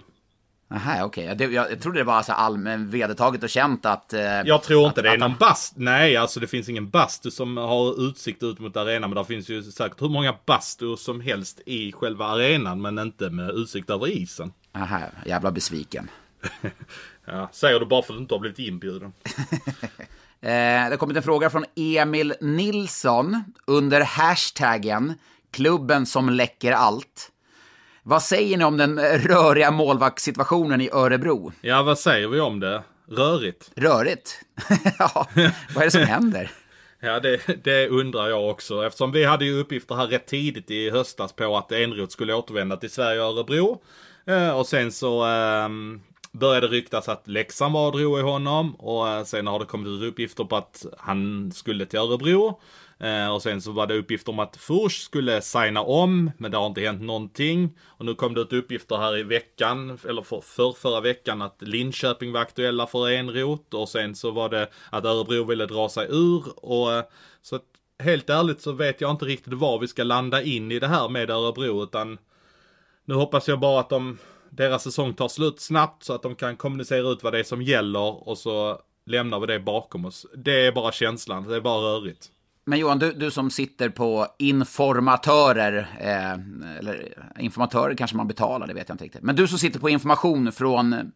[0.72, 1.32] Aha, okej.
[1.32, 1.52] Okay.
[1.54, 4.14] Jag, jag trodde det var så allmän vedertaget och känt att...
[4.14, 5.74] Eh, jag tror inte att, det är någon bast.
[5.76, 9.10] Nej, alltså det finns ingen bastu som har utsikt ut mot arenan.
[9.10, 12.82] Men det finns ju säkert hur många bastu som helst i själva arenan.
[12.82, 14.54] Men inte med utsikt över isen.
[14.74, 16.10] Aha, jävla besviken.
[17.26, 19.14] ja, säger du bara för att du inte har blivit inbjuden.
[20.42, 25.14] eh, det har kommit en fråga från Emil Nilsson under hashtaggen
[25.52, 27.32] klubben som läcker allt.
[28.10, 31.52] Vad säger ni om den röriga målvaktssituationen i Örebro?
[31.62, 32.84] Ja, vad säger vi om det?
[33.08, 33.72] Rörigt?
[33.76, 34.42] Rörigt?
[35.00, 35.28] ja,
[35.76, 36.52] vad är det som händer?
[37.00, 38.86] Ja, det, det, undrar jag också.
[38.86, 42.78] Eftersom vi hade ju uppgifter här rätt tidigt i höstas på att Enroth skulle återvända
[42.78, 43.82] till Sverige och Örebro.
[44.26, 45.70] Eh, och sen så eh,
[46.32, 48.76] började ryktas att Leksand var och drog i honom.
[48.76, 52.62] Och eh, sen har det kommit ut uppgifter på att han skulle till Örebro.
[53.00, 56.58] Eh, och sen så var det uppgifter om att Furs skulle signa om, men det
[56.58, 57.78] har inte hänt någonting.
[57.86, 61.58] Och nu kom det ut uppgifter här i veckan, eller för, för förra veckan, att
[61.60, 63.74] Linköping var aktuella för Enrot.
[63.74, 66.44] Och sen så var det att Örebro ville dra sig ur.
[66.56, 67.04] Och eh,
[67.42, 67.66] så att,
[68.00, 71.10] helt ärligt så vet jag inte riktigt var vi ska landa in i det här
[71.10, 72.18] med Örebro, utan
[73.06, 74.18] nu hoppas jag bara att de,
[74.50, 77.62] deras säsong tar slut snabbt så att de kan kommunicera ut vad det är som
[77.62, 80.26] gäller och så lämnar vi det bakom oss.
[80.36, 82.32] Det är bara känslan, det är bara rörigt.
[82.66, 88.74] Men Johan, du, du som sitter på informatörer, eh, eller informatörer kanske man betalar, det
[88.74, 89.24] vet jag inte riktigt.
[89.24, 91.12] Men du som sitter på information från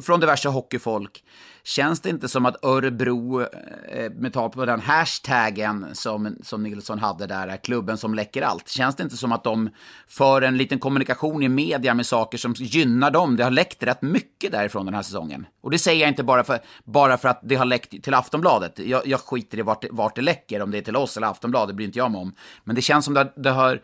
[0.00, 1.24] från diverse hockeyfolk.
[1.62, 6.98] Känns det inte som att Örebro, eh, med tal på den hashtaggen som, som Nilsson
[6.98, 8.68] hade där, klubben som läcker allt.
[8.68, 9.70] Känns det inte som att de
[10.08, 13.36] för en liten kommunikation i media med saker som gynnar dem?
[13.36, 15.46] Det har läckt rätt mycket därifrån den här säsongen.
[15.60, 18.78] Och det säger jag inte bara för, bara för att det har läckt till Aftonbladet.
[18.78, 21.76] Jag, jag skiter i vart, vart det läcker, om det är till oss eller Aftonbladet
[21.76, 22.34] bryr inte jag mig om.
[22.64, 23.80] Men det känns som att det, det har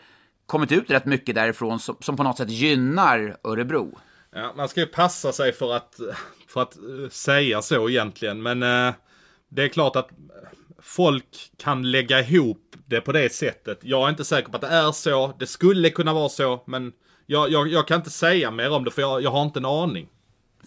[0.47, 3.99] kommit ut rätt mycket därifrån som, som på något sätt gynnar Örebro.
[4.37, 6.01] Ja, man ska ju passa sig för att,
[6.49, 8.43] för att uh, säga så egentligen.
[8.43, 8.95] Men uh,
[9.49, 10.09] det är klart att
[10.79, 13.79] folk kan lägga ihop det på det sättet.
[13.83, 15.33] Jag är inte säker på att det är så.
[15.39, 16.93] Det skulle kunna vara så, men
[17.27, 19.65] jag, jag, jag kan inte säga mer om det för jag, jag har inte en
[19.65, 20.09] aning.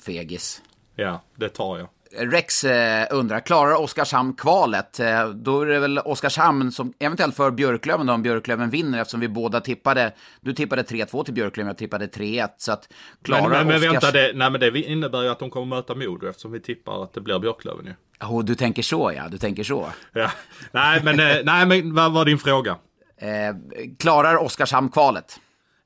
[0.05, 0.61] Fegis.
[0.95, 1.87] Ja, det tar jag.
[2.17, 4.99] Rex eh, undrar, klarar Oskarshamn kvalet?
[4.99, 9.19] Eh, då är det väl Oskarshamn som eventuellt för Björklöven då, om Björklöven vinner eftersom
[9.19, 12.49] vi båda tippade, du tippade 3-2 till Björklöven, jag tippade 3-1.
[12.57, 12.89] Så att
[13.21, 13.93] klarar men, men, men Oskars...
[13.93, 17.03] vänta, det, nej, men det innebär ju att de kommer möta Modo eftersom vi tippar
[17.03, 17.93] att det blir Björklöven ju.
[18.27, 19.89] Oh, du tänker så ja, du tänker så.
[20.13, 20.31] Ja.
[20.71, 22.77] Nej, men, eh, nej, men vad var din fråga?
[23.17, 23.55] Eh,
[23.99, 25.39] klarar Oskarshamn kvalet?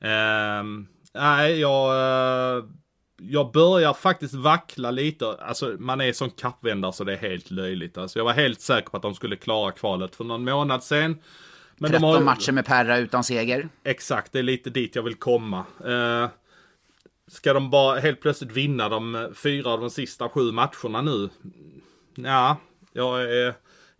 [0.03, 1.95] Ehm, nej, jag
[2.57, 2.63] eh,
[3.29, 5.27] jag börjar faktiskt vackla lite.
[5.27, 7.97] Alltså man är som kappvändare så det är helt löjligt.
[7.97, 11.17] Alltså jag var helt säker på att de skulle klara kvalet för någon månad sen.
[11.77, 12.21] Men 13 de har...
[12.21, 13.69] matcher med Perra utan seger.
[13.83, 15.65] Exakt, det är lite dit jag vill komma.
[15.85, 16.27] Uh,
[17.27, 21.29] ska de bara helt plötsligt vinna de fyra av de sista sju matcherna nu?
[22.15, 22.57] Ja,
[22.93, 23.53] jag är,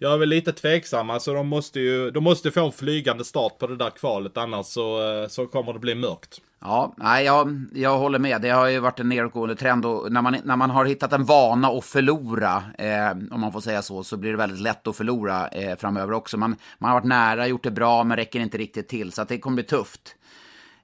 [0.04, 1.10] jag är väl lite tveksam.
[1.10, 4.66] Alltså de måste ju de måste få en flygande start på det där kvalet annars
[4.66, 6.42] så, eh, så kommer det bli mörkt.
[6.62, 8.42] Ja, nej, jag, jag håller med.
[8.42, 11.26] Det har ju varit en nedåtgående trend och när man, när man har hittat en
[11.26, 14.96] vana att förlora, eh, om man får säga så, så blir det väldigt lätt att
[14.96, 16.38] förlora eh, framöver också.
[16.38, 19.30] Man, man har varit nära, gjort det bra, men räcker inte riktigt till, så att
[19.30, 20.16] det kommer bli tufft.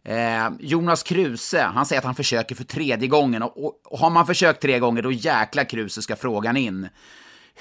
[0.03, 4.09] Eh, Jonas Kruse, han säger att han försöker för tredje gången och, och, och har
[4.09, 6.89] man försökt tre gånger, då jäkla Kruse ska frågan in.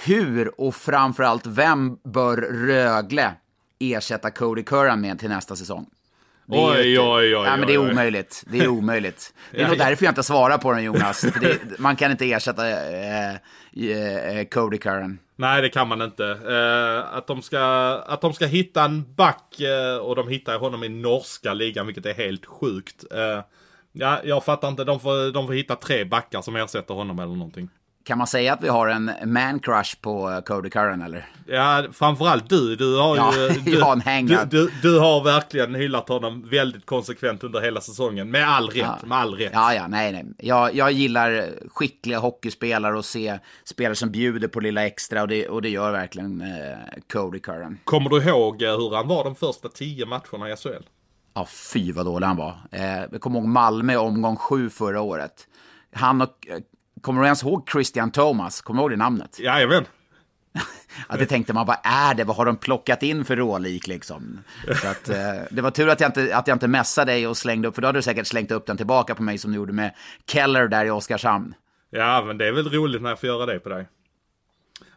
[0.04, 3.34] Hur och framförallt vem bör Rögle
[3.78, 5.86] ersätta Cody Curran med till nästa säsong?
[6.50, 7.46] Oj, oj, oj, oj.
[7.46, 8.44] Ja, men det är omöjligt.
[8.46, 9.34] Det är omöjligt.
[9.50, 11.20] Det är nog därför jag inte svarar på den, Jonas.
[11.20, 15.18] Det, man kan inte ersätta eh, eh, Cody Curran.
[15.36, 16.24] Nej, det kan man inte.
[16.26, 17.60] Eh, att, de ska,
[18.06, 22.06] att de ska hitta en back, eh, och de hittar honom i norska ligan, vilket
[22.06, 23.04] är helt sjukt.
[23.10, 23.42] Eh,
[23.92, 24.84] ja, jag fattar inte.
[24.84, 27.68] De får, de får hitta tre backar som ersätter honom eller någonting.
[28.08, 31.28] Kan man säga att vi har en man crush på eh, Cody Curran eller?
[31.46, 32.76] Ja, framförallt du.
[32.76, 33.48] Du har ja, ju...
[33.60, 34.44] Du, har en hänga.
[34.44, 38.30] Du, du, du, har verkligen hyllat honom väldigt konsekvent under hela säsongen.
[38.30, 38.76] Med all rätt.
[38.76, 38.98] Ja.
[39.04, 39.50] Med all rätt.
[39.54, 40.24] Ja, ja, nej, nej.
[40.38, 45.48] Jag, jag gillar skickliga hockeyspelare och se spelare som bjuder på lilla extra och det,
[45.48, 46.48] och det gör verkligen eh,
[47.12, 47.78] Cody Curran.
[47.84, 50.84] Kommer du ihåg eh, hur han var de första tio matcherna i SHL?
[51.34, 52.56] Ja, fy vad dålig han var.
[52.72, 55.46] Eh, jag kommer ihåg Malmö omgång sju förra året.
[55.92, 56.58] Han och eh,
[57.00, 58.60] Kommer du ens ihåg Christian Thomas?
[58.60, 59.38] Kommer du ihåg det namnet?
[59.40, 59.84] Jajamän.
[61.08, 62.24] ja, det tänkte man, vad är det?
[62.24, 64.38] Vad har de plockat in för rålik liksom?
[64.82, 65.16] Så att, eh,
[65.50, 67.82] det var tur att jag, inte, att jag inte mässade dig och slängde upp, för
[67.82, 69.94] då hade du säkert slängt upp den tillbaka på mig som du gjorde med
[70.30, 71.54] Keller där i Oskarshamn.
[71.90, 73.88] Ja, men det är väl roligt när jag får göra det på dig.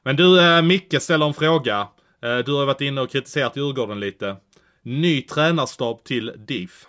[0.04, 1.88] Men du, eh, Micke ställer en fråga.
[2.24, 4.36] Eh, du har varit inne och kritiserat Djurgården lite.
[4.84, 6.86] Ny tränarstab till DIF.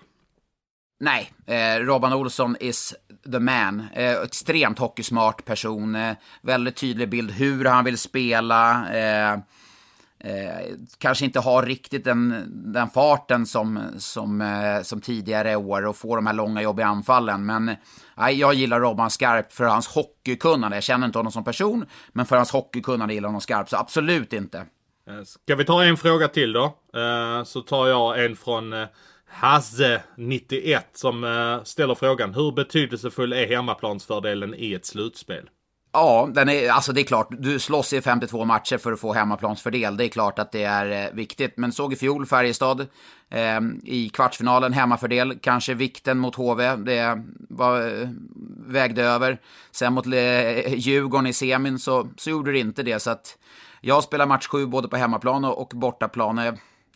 [1.03, 2.95] Nej, eh, Robban Olsson is
[3.33, 3.87] the man.
[3.93, 5.95] Eh, extremt hockeysmart person.
[5.95, 8.89] Eh, väldigt tydlig bild hur han vill spela.
[8.93, 9.33] Eh,
[10.19, 10.67] eh,
[10.99, 16.17] kanske inte har riktigt den, den farten som, som, eh, som tidigare år och får
[16.17, 17.47] de här långa jobbiga anfallen.
[17.47, 17.77] Men
[18.17, 20.77] jag gillar Robban skarpt för hans hockeykunnande.
[20.77, 23.71] Jag känner inte honom som person, men för hans hockeykunnande gillar jag honom skarpt.
[23.71, 24.67] Så absolut inte.
[25.09, 26.65] Eh, ska vi ta en fråga till då?
[26.95, 28.87] Eh, så tar jag en från eh,
[29.41, 32.35] Hasse91 som uh, ställer frågan.
[32.35, 35.49] Hur betydelsefull är hemmaplansfördelen i ett slutspel?
[35.93, 39.13] Ja, den är, alltså det är klart, du slåss i 52 matcher för att få
[39.13, 39.97] hemmaplansfördel.
[39.97, 41.57] Det är klart att det är eh, viktigt.
[41.57, 42.81] Men såg i fjol Färjestad
[43.31, 45.39] eh, i kvartsfinalen, hemmafördel.
[45.43, 48.09] Kanske vikten mot HV, det var, eh,
[48.67, 49.41] vägde över.
[49.71, 53.01] Sen mot eh, Djurgården i semin så, så gjorde det inte det.
[53.01, 53.39] Så att
[53.81, 56.39] jag spelar match 7 både på hemmaplan och, och bortaplan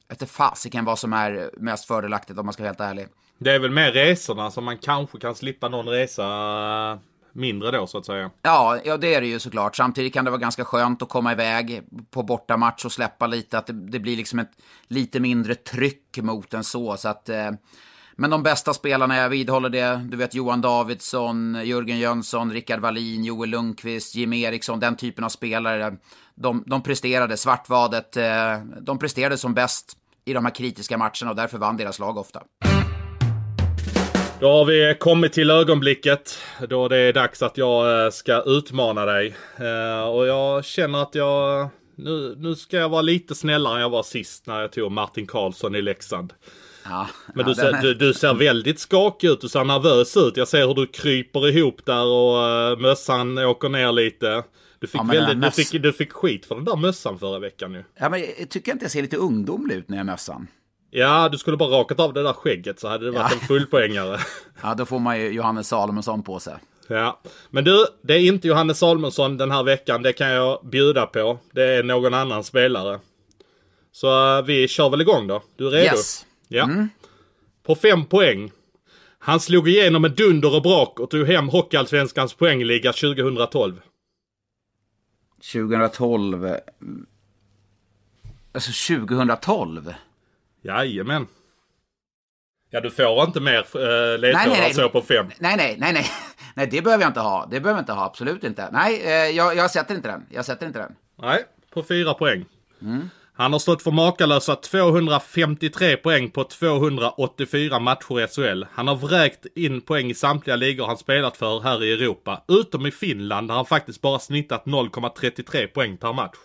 [0.09, 3.07] efter fasiken vad som är mest fördelaktigt om man ska vara helt ärlig.
[3.39, 6.99] Det är väl mer resorna som man kanske kan slippa någon resa
[7.37, 8.31] mindre då så att säga.
[8.43, 9.77] Ja, ja det är det ju såklart.
[9.77, 13.59] Samtidigt kan det vara ganska skönt att komma iväg på bortamatch och släppa lite.
[13.59, 14.53] Att det, det blir liksom ett
[14.89, 16.97] lite mindre tryck mot en så.
[16.97, 17.51] så att, eh,
[18.17, 23.25] Men de bästa spelarna, jag vidhåller det, du vet Johan Davidsson, Jörgen Jönsson, Rickard Wallin,
[23.25, 25.97] Joel Lundqvist, Jim Eriksson, den typen av spelare.
[26.37, 28.25] De, de presterade, Svartvadet, eh,
[28.81, 29.93] de presterade som bäst
[30.25, 32.43] i de här kritiska matcherna och därför vann deras lag ofta.
[34.41, 39.05] Då har vi kommit till ögonblicket då det är dags att jag eh, ska utmana
[39.05, 39.37] dig.
[39.57, 41.69] Eh, och jag känner att jag...
[41.99, 45.27] Nu, nu ska jag vara lite snällare än jag var sist när jag tog Martin
[45.27, 46.33] Karlsson i Leksand.
[46.85, 49.65] Ja, Men ja, du, ser, den är- du, du ser väldigt skakig ut, du ser
[49.65, 50.37] nervös ut.
[50.37, 54.43] Jag ser hur du kryper ihop där och uh, mössan åker ner lite.
[54.79, 57.73] Du fick, Ja, väldigt, du, fick, du fick skit för den där mössan förra veckan
[57.75, 57.85] ju.
[58.01, 60.47] Ja, men jag tycker inte jag ser lite ungdomlig ut när jag har mössan.
[60.91, 63.39] Ja, du skulle bara rakat av det där skägget så hade det varit Ja.
[63.41, 64.19] en fullpoängare.
[64.63, 66.55] Ja, då får man ju Johannes Salomonsson på sig.
[66.89, 67.21] Ja,
[67.51, 70.03] men du, det är inte Johannes Salmonsson den här veckan.
[70.03, 71.39] Det kan jag bjuda på.
[71.53, 73.01] Det är någon annan spelare.
[73.93, 75.43] Så eh, vi kör väl igång då.
[75.57, 75.85] Du är redo?
[75.85, 76.27] Yes.
[76.49, 76.69] Ja.
[77.67, 78.51] På fem poäng.
[79.19, 83.81] Han slog igenom med dunder och brak och tog hem Hockeyallsvenskans poängliga 2012.
[85.41, 86.47] 2012...
[86.47, 86.57] eh,
[88.53, 89.95] Alltså 2012?
[90.63, 91.27] Jajamän.
[92.71, 94.75] Ja, du får inte mer äh, ledtrådar Nej, nej, nej.
[94.75, 95.27] så på fem.
[95.39, 96.07] Nej, nej, nej, nej.
[96.55, 97.47] Nej, det behöver jag inte ha.
[97.51, 98.69] Det behöver jag inte ha, absolut inte.
[98.73, 100.27] Nej, eh, jag, jag sätter inte den.
[100.31, 100.95] Jag sätter inte den.
[101.17, 102.45] Nej, på fyra poäng.
[103.39, 108.65] Han har stått för makalösa 253 poäng på 284 matcher i SHL.
[108.73, 112.45] Han har vräkt in poäng i samtliga ligor han spelat för här i Europa.
[112.49, 116.37] Utom i Finland där han faktiskt bara snittat 0,33 poäng per match.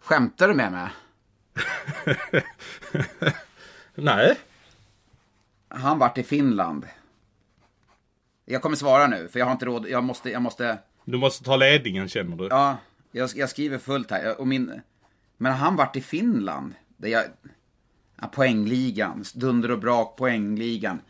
[0.00, 0.88] Skämtar du med mig?
[3.94, 4.36] Nej.
[5.68, 6.86] Han vart i Finland.
[8.44, 9.88] Jag kommer svara nu, för jag har inte råd.
[9.88, 10.78] Jag måste, jag måste...
[11.04, 12.46] Du måste ta ledningen känner du.
[12.50, 12.76] Ja,
[13.10, 14.40] jag, jag skriver fullt här.
[14.40, 14.80] Och min,
[15.36, 16.74] men han vart i Finland.
[16.96, 17.24] Det jag,
[18.20, 19.24] ja, poängligan.
[19.34, 21.00] Dunder och brak, poängligan.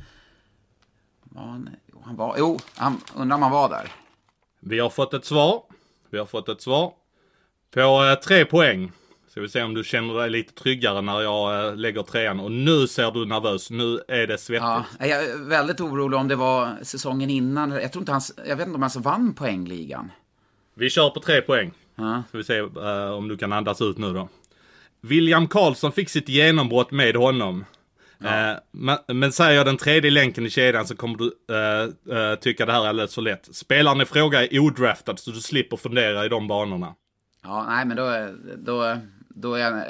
[1.34, 1.70] Han,
[2.02, 3.92] han var, jo, han, undrar om han var där.
[4.60, 5.62] Vi har fått ett svar.
[6.10, 6.92] Vi har fått ett svar.
[7.74, 8.92] På eh, tre poäng.
[9.28, 12.40] Ska vi se om du känner dig lite tryggare när jag eh, lägger trean.
[12.40, 13.70] Och nu ser du nervös.
[13.70, 14.62] Nu är det svettigt.
[14.62, 17.70] Ja, jag är väldigt orolig om det var säsongen innan.
[17.70, 20.12] Jag tror inte han, jag vet inte om han vann poängligan.
[20.74, 21.72] Vi kör på tre poäng.
[22.00, 22.22] Ja.
[22.28, 24.28] Ska vi se eh, om du kan andas ut nu då.
[25.00, 27.64] William Karlsson fick sitt genombrott med honom.
[28.24, 32.66] Eh, men, men säger jag den tredje länken i kedjan så kommer du eh, tycka
[32.66, 33.48] det här är alldeles för lätt.
[33.52, 36.94] Spelaren i fråga är odraftad så du slipper fundera i de banorna.
[37.42, 38.96] Ja, nej, men då, då,
[39.28, 39.84] då är jag...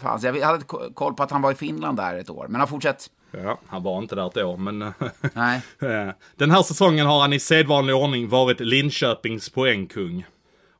[0.00, 2.46] Fan, jag hade koll på att han var i Finland där ett år.
[2.48, 3.06] Men han fortsätt.
[3.30, 4.92] Ja, han var inte där ett år men...
[5.32, 5.60] Nej.
[6.36, 10.26] Den här säsongen har han i sedvanlig ordning varit Linköpings poängkung.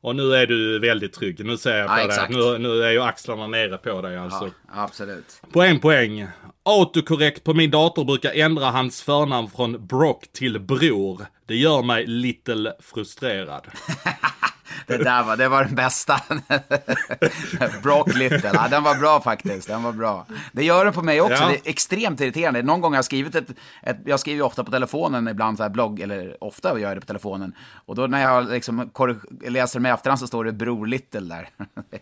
[0.01, 1.45] Och nu är du väldigt trygg.
[1.45, 2.27] Nu ser jag på Ja, dig.
[2.29, 4.45] Nu, nu är ju axlarna nere på dig alltså.
[4.45, 5.41] Ja, absolut.
[5.53, 6.27] Poäng, poäng.
[6.67, 11.25] Autokorrekt på min dator brukar ändra hans förnamn från Brock till Bror.
[11.45, 13.67] Det gör mig little frustrerad.
[14.87, 16.21] Det där var, det var den bästa.
[17.83, 18.51] Brock Little.
[18.53, 19.67] Ja, den var bra faktiskt.
[19.67, 20.25] Den var bra.
[20.51, 21.43] Det gör det på mig också.
[21.43, 21.47] Ja.
[21.47, 22.63] Det är extremt irriterande.
[22.63, 23.49] Någon gång har jag skrivit ett,
[23.83, 27.01] ett jag skriver ofta på telefonen ibland så här blogg, eller ofta gör jag det
[27.01, 27.53] på telefonen.
[27.85, 28.91] Och då när jag liksom
[29.47, 31.49] läser i efterhand så står det Bror Little där.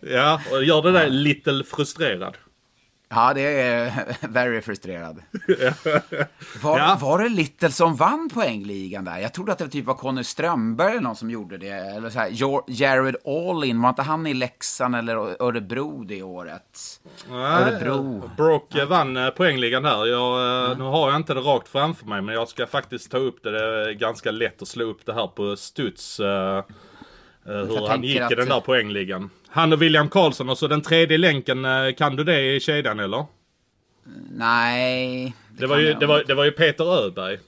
[0.00, 2.36] Ja, och gör det där little frustrerad.
[3.08, 3.92] Ja, det är
[4.28, 5.22] very frustrerad.
[6.62, 6.98] Var, Ja.
[7.00, 9.18] var det Little som vann poängligan där?
[9.18, 11.68] Jag trodde att det typ var Conny Strömberg eller någon som gjorde det.
[11.68, 12.28] Eller så här,
[12.66, 17.00] Jared Allin, var inte han i Leksand eller Örebro det året?
[17.30, 18.30] Örebro.
[18.36, 20.06] Brock eh, vann eh, poängligan här.
[20.06, 23.18] Jag, eh, Nu har jag inte det rakt framför mig men jag ska faktiskt ta
[23.18, 23.50] upp det.
[23.50, 26.20] Det är ganska lätt att slå upp det här på studs.
[26.20, 26.62] eh,
[27.44, 29.30] hur han gick i att- den där poängligan.
[29.48, 31.64] Han och William Karlsson och så den tredje länken.
[31.64, 33.24] eh, Kan du det i kedjan eller?
[34.30, 35.34] Nej.
[35.58, 37.38] Det var, kan ju, det, var, det var ju Peter Öberg.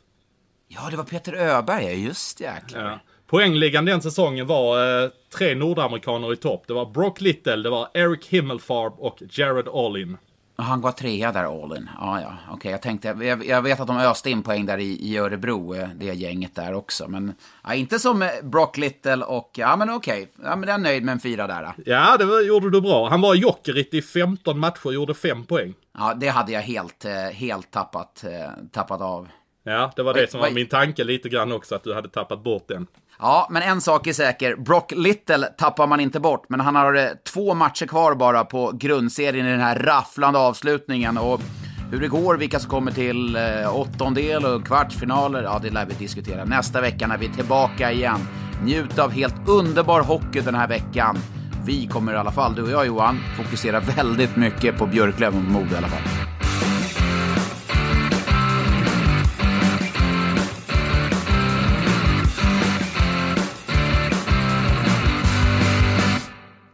[0.69, 2.85] Ja, det var Peter Öberg, just jäklar.
[2.85, 2.99] Ja.
[3.27, 6.65] Poängligan den säsongen var eh, tre nordamerikaner i topp.
[6.67, 10.17] Det var Brock Little, det var Eric Himmelfarb och Jared Allin.
[10.63, 11.91] Han var trea där, Allin.
[12.01, 12.71] Ja, ja, okej.
[12.71, 15.89] Jag tänkte, jag, jag vet att de öste in poäng där i, i Örebro, eh,
[15.95, 17.09] det gänget där också.
[17.09, 17.35] Men
[17.65, 20.33] ja, inte som eh, Brock Little och, ja men okej.
[20.43, 21.63] Ja, men jag är nöjd med en fyra där.
[21.63, 21.73] Då.
[21.87, 23.09] Ja, det var, gjorde du bra.
[23.09, 25.75] Han var Jokerit i 15 matcher och gjorde 5 poäng.
[25.99, 28.25] Ja, det hade jag helt, eh, helt tappat,
[28.73, 29.29] tappat av.
[29.63, 32.45] Ja, det var det som var min tanke lite grann också, att du hade tappat
[32.45, 32.87] bort den.
[33.21, 34.57] Ja, men en sak är säker.
[34.57, 38.73] Brock Little tappar man inte bort, men han har eh, två matcher kvar bara på
[38.75, 41.19] grundserien i den här rafflande avslutningen.
[41.19, 41.41] Och
[41.91, 45.95] hur det går, vilka som kommer till eh, åttondel och kvartsfinaler, ja, det lär vi
[45.95, 48.21] diskutera nästa vecka när vi är tillbaka igen.
[48.63, 51.19] Njut av helt underbar hockey den här veckan.
[51.67, 55.53] vi kommer i alla fall, du och jag Johan, fokusera väldigt mycket på Björklöven och
[55.53, 56.38] Modo i alla fall.